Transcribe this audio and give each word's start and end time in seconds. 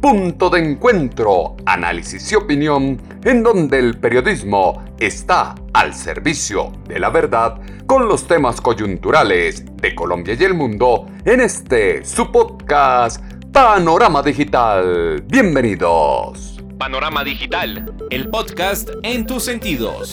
punto 0.00 0.48
de 0.48 0.60
encuentro, 0.60 1.56
análisis 1.66 2.30
y 2.30 2.36
opinión, 2.36 3.00
en 3.24 3.42
donde 3.42 3.78
el 3.78 3.98
periodismo 3.98 4.84
está 4.98 5.54
al 5.72 5.92
servicio 5.92 6.72
de 6.86 7.00
la 7.00 7.10
verdad 7.10 7.60
con 7.86 8.08
los 8.08 8.26
temas 8.26 8.60
coyunturales 8.60 9.64
de 9.76 9.94
Colombia 9.94 10.36
y 10.38 10.44
el 10.44 10.54
mundo 10.54 11.06
en 11.24 11.40
este 11.40 12.04
su 12.04 12.30
podcast 12.30 13.22
Panorama 13.52 14.22
Digital. 14.22 15.24
Bienvenidos. 15.26 16.60
Panorama 16.78 17.24
Digital, 17.24 17.92
el 18.10 18.28
podcast 18.28 18.90
en 19.02 19.26
tus 19.26 19.42
sentidos. 19.42 20.12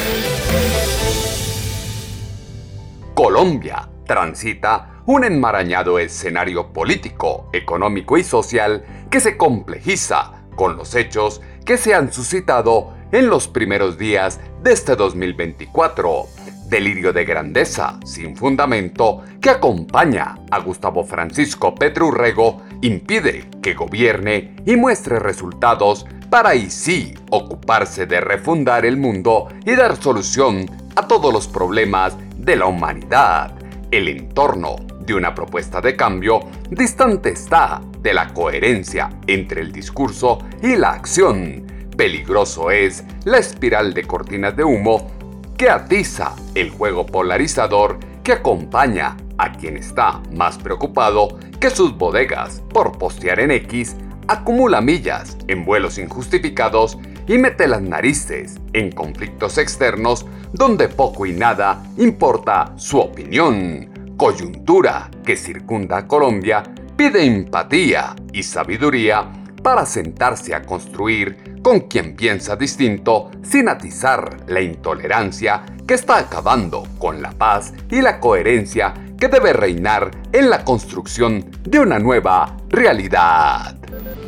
Colombia 3.13 3.87
transita 4.07 4.94
un 5.05 5.23
enmarañado 5.23 5.99
escenario 5.99 6.73
político, 6.73 7.49
económico 7.53 8.17
y 8.17 8.23
social 8.23 8.83
que 9.09 9.19
se 9.19 9.37
complejiza 9.37 10.43
con 10.55 10.77
los 10.77 10.95
hechos 10.95 11.41
que 11.65 11.77
se 11.77 11.93
han 11.93 12.11
suscitado 12.11 12.93
en 13.11 13.29
los 13.29 13.47
primeros 13.47 13.97
días 13.97 14.39
de 14.63 14.73
este 14.73 14.95
2024. 14.95 16.25
Delirio 16.67 17.13
de 17.13 17.25
grandeza 17.25 17.99
sin 18.03 18.35
fundamento 18.35 19.21
que 19.39 19.51
acompaña 19.51 20.39
a 20.49 20.59
Gustavo 20.59 21.03
Francisco 21.03 21.75
Petrurrego 21.75 22.63
impide 22.81 23.47
que 23.61 23.75
gobierne 23.75 24.55
y 24.65 24.75
muestre 24.75 25.19
resultados 25.19 26.07
para 26.31 26.49
ahí 26.49 26.71
sí 26.71 27.13
ocuparse 27.29 28.07
de 28.07 28.19
refundar 28.19 28.85
el 28.85 28.97
mundo 28.97 29.49
y 29.63 29.75
dar 29.75 29.95
solución 29.95 30.65
a 30.95 31.07
todos 31.07 31.31
los 31.31 31.47
problemas 31.47 32.15
de 32.37 32.55
la 32.55 32.65
humanidad. 32.65 33.53
El 33.91 34.07
entorno 34.07 34.77
de 35.05 35.13
una 35.13 35.33
propuesta 35.33 35.81
de 35.81 35.95
cambio 35.95 36.39
distante 36.69 37.29
está 37.29 37.81
de 38.01 38.13
la 38.13 38.33
coherencia 38.33 39.09
entre 39.27 39.61
el 39.61 39.71
discurso 39.71 40.39
y 40.61 40.75
la 40.75 40.91
acción. 40.91 41.65
Peligroso 41.95 42.71
es 42.71 43.03
la 43.23 43.37
espiral 43.37 43.93
de 43.93 44.03
cortinas 44.03 44.55
de 44.55 44.63
humo 44.63 45.11
que 45.57 45.69
atiza 45.69 46.35
el 46.53 46.69
juego 46.69 47.05
polarizador 47.05 47.99
que 48.23 48.33
acompaña 48.33 49.15
a 49.37 49.51
quien 49.53 49.77
está 49.77 50.21
más 50.31 50.57
preocupado 50.57 51.39
que 51.59 51.69
sus 51.69 51.97
bodegas 51.97 52.61
por 52.69 52.97
postear 52.97 53.39
en 53.39 53.51
X, 53.51 53.95
acumula 54.27 54.81
millas 54.81 55.37
en 55.47 55.65
vuelos 55.65 55.97
injustificados 55.97 56.97
y 57.27 57.37
mete 57.37 57.67
las 57.67 57.81
narices 57.81 58.59
en 58.73 58.91
conflictos 58.91 59.57
externos 59.57 60.25
donde 60.53 60.89
poco 60.89 61.25
y 61.25 61.33
nada 61.33 61.83
importa 61.97 62.73
su 62.75 62.99
opinión 62.99 63.94
coyuntura 64.17 65.09
que 65.25 65.35
circunda 65.35 65.97
a 65.97 66.07
Colombia 66.07 66.63
pide 66.95 67.25
empatía 67.25 68.15
y 68.31 68.43
sabiduría 68.43 69.31
para 69.61 69.85
sentarse 69.85 70.53
a 70.53 70.61
construir 70.61 71.59
con 71.61 71.81
quien 71.81 72.15
piensa 72.15 72.55
distinto 72.55 73.31
sin 73.41 73.67
atizar 73.67 74.37
la 74.47 74.61
intolerancia 74.61 75.63
que 75.87 75.95
está 75.95 76.19
acabando 76.19 76.83
con 76.99 77.21
la 77.21 77.31
paz 77.31 77.73
y 77.89 78.01
la 78.01 78.19
coherencia 78.19 78.93
que 79.19 79.27
debe 79.27 79.53
reinar 79.53 80.11
en 80.31 80.49
la 80.49 80.63
construcción 80.63 81.49
de 81.63 81.79
una 81.79 81.99
nueva 81.99 82.57
realidad. 82.69 83.75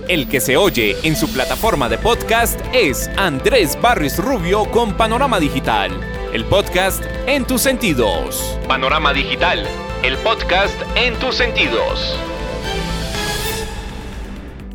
El 0.08 0.28
que 0.28 0.40
se 0.40 0.58
oye 0.58 0.96
en 1.04 1.16
su 1.16 1.32
plataforma 1.32 1.90
de 1.90 1.98
podcast 1.98 2.60
es 2.74 3.10
Andrés 3.18 3.78
Barris 3.82 4.18
Rubio 4.18 4.66
con 4.72 4.96
Panorama 4.96 5.40
Digital 5.40 6.17
el 6.34 6.44
podcast 6.46 7.04
en 7.26 7.46
tus 7.46 7.62
sentidos. 7.62 8.58
Panorama 8.68 9.14
Digital, 9.14 9.66
el 10.04 10.18
podcast 10.18 10.76
en 10.96 11.16
tus 11.16 11.36
sentidos. 11.36 12.20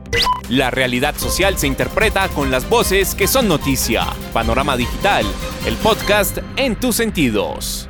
La 0.49 0.71
realidad 0.71 1.13
social 1.15 1.59
se 1.59 1.67
interpreta 1.67 2.29
con 2.29 2.49
las 2.49 2.67
voces 2.67 3.13
que 3.13 3.27
son 3.27 3.47
noticia. 3.47 4.07
Panorama 4.33 4.75
Digital, 4.75 5.23
el 5.67 5.75
podcast 5.75 6.39
en 6.55 6.75
tus 6.75 6.95
sentidos. 6.95 7.87